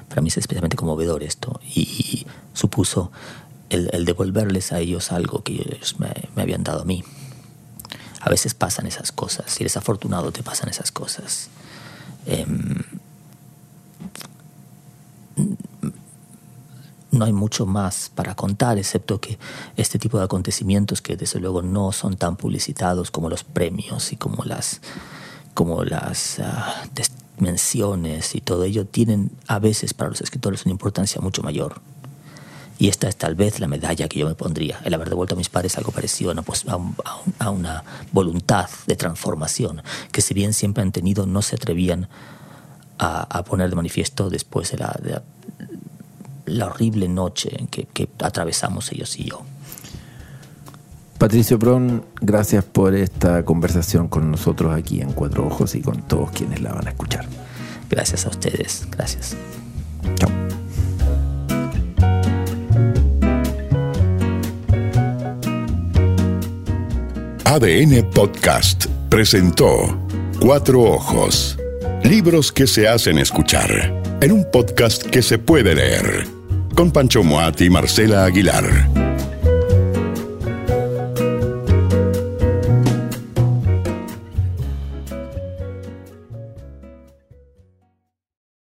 Para 0.09 0.21
mí 0.21 0.29
es 0.29 0.37
especialmente 0.37 0.75
conmovedor 0.75 1.23
esto 1.23 1.59
y 1.63 2.25
supuso 2.53 3.11
el, 3.69 4.05
devolverles 4.05 4.71
a 4.71 4.79
ellos 4.79 5.11
algo 5.11 5.43
que 5.43 5.53
ellos 5.53 5.99
me, 5.99 6.41
habían 6.41 6.63
dado 6.63 6.81
a 6.81 6.85
mí. 6.85 7.03
A 8.19 8.29
veces 8.29 8.53
pasan 8.55 8.87
esas 8.87 9.11
cosas, 9.11 9.51
si 9.51 9.63
eres 9.63 9.77
afortunado 9.77 10.31
te 10.31 10.41
pasan 10.41 10.69
esas 10.69 10.91
cosas. 10.91 11.49
Em, 12.25 12.75
no 17.11 17.25
hay 17.25 17.33
mucho 17.33 17.65
más 17.65 18.11
para 18.13 18.35
contar, 18.35 18.77
excepto 18.77 19.19
que 19.19 19.39
este 19.77 19.97
tipo 19.97 20.17
de 20.17 20.25
acontecimientos 20.25 21.01
que 21.01 21.15
desde 21.15 21.39
luego 21.39 21.61
no 21.61 21.91
son 21.91 22.17
tan 22.17 22.35
publicitados 22.35 23.09
como 23.11 23.29
los 23.29 23.43
premios 23.43 24.11
y 24.11 24.17
como 24.17 24.43
las, 24.43 24.81
como 25.53 25.83
las 25.83 26.39
ah, 26.39 26.83
menciones 27.37 28.35
y 28.35 28.41
todo 28.41 28.63
ello, 28.63 28.85
tienen 28.85 29.31
a 29.47 29.59
veces 29.59 29.93
para 29.93 30.09
los 30.09 30.21
escritores 30.21 30.65
una 30.65 30.71
importancia 30.71 31.21
mucho 31.21 31.41
mayor. 31.41 31.81
Y 32.77 32.89
esta 32.89 33.07
es 33.07 33.15
tal 33.15 33.35
vez 33.35 33.59
la 33.59 33.67
medalla 33.67 34.07
que 34.07 34.19
yo 34.19 34.27
me 34.27 34.35
pondría, 34.35 34.79
el 34.83 34.93
haber 34.93 35.09
devuelto 35.09 35.35
a 35.35 35.37
mis 35.37 35.49
padres 35.49 35.77
algo 35.77 35.91
parecido 35.91 36.33
a 37.39 37.49
una, 37.49 37.83
voluntad 38.11 38.69
de 38.85 38.95
transformación 38.95 39.81
que 40.11 40.21
si 40.21 40.33
bien 40.33 40.53
siempre 40.53 40.83
han 40.83 40.91
tenido, 40.91 41.25
no 41.25 41.41
se 41.41 41.55
atrevían 41.55 42.09
a, 42.97 43.43
poner 43.43 43.69
de 43.69 43.75
manifiesto 43.75 44.29
después 44.29 44.71
de 44.71 44.77
la, 44.77 44.99
la, 46.45 46.65
horrible 46.67 47.07
noche 47.07 47.67
que, 47.69 47.85
que 47.85 48.09
atravesamos 48.19 48.91
ellos 48.91 49.17
y 49.19 49.25
yo. 49.25 49.41
Patricio 51.17 51.57
Pron, 51.57 52.05
gracias 52.19 52.65
por 52.65 52.93
esta 52.93 53.43
conversación 53.45 54.09
con 54.09 54.31
nosotros 54.31 54.75
aquí 54.75 55.01
en 55.01 55.13
Cuatro 55.13 55.47
Ojos 55.47 55.75
y 55.75 55.81
con 55.81 56.01
todos 56.03 56.31
quienes 56.31 56.61
la 56.61 56.73
van 56.73 56.87
a 56.87 56.89
escuchar. 56.89 57.25
Gracias 57.89 58.25
a 58.25 58.29
ustedes, 58.29 58.85
gracias. 58.91 59.35
ADN 67.55 68.09
Podcast 68.09 68.87
presentó 69.07 69.97
Cuatro 70.41 70.81
Ojos. 70.81 71.57
Libros 72.03 72.51
que 72.51 72.67
se 72.67 72.85
hacen 72.85 73.17
escuchar 73.17 73.93
en 74.19 74.33
un 74.33 74.45
podcast 74.51 75.03
que 75.03 75.21
se 75.21 75.39
puede 75.39 75.73
leer. 75.73 76.27
Con 76.75 76.91
Pancho 76.91 77.23
Moat 77.23 77.61
y 77.61 77.69
Marcela 77.69 78.25
Aguilar. 78.25 78.94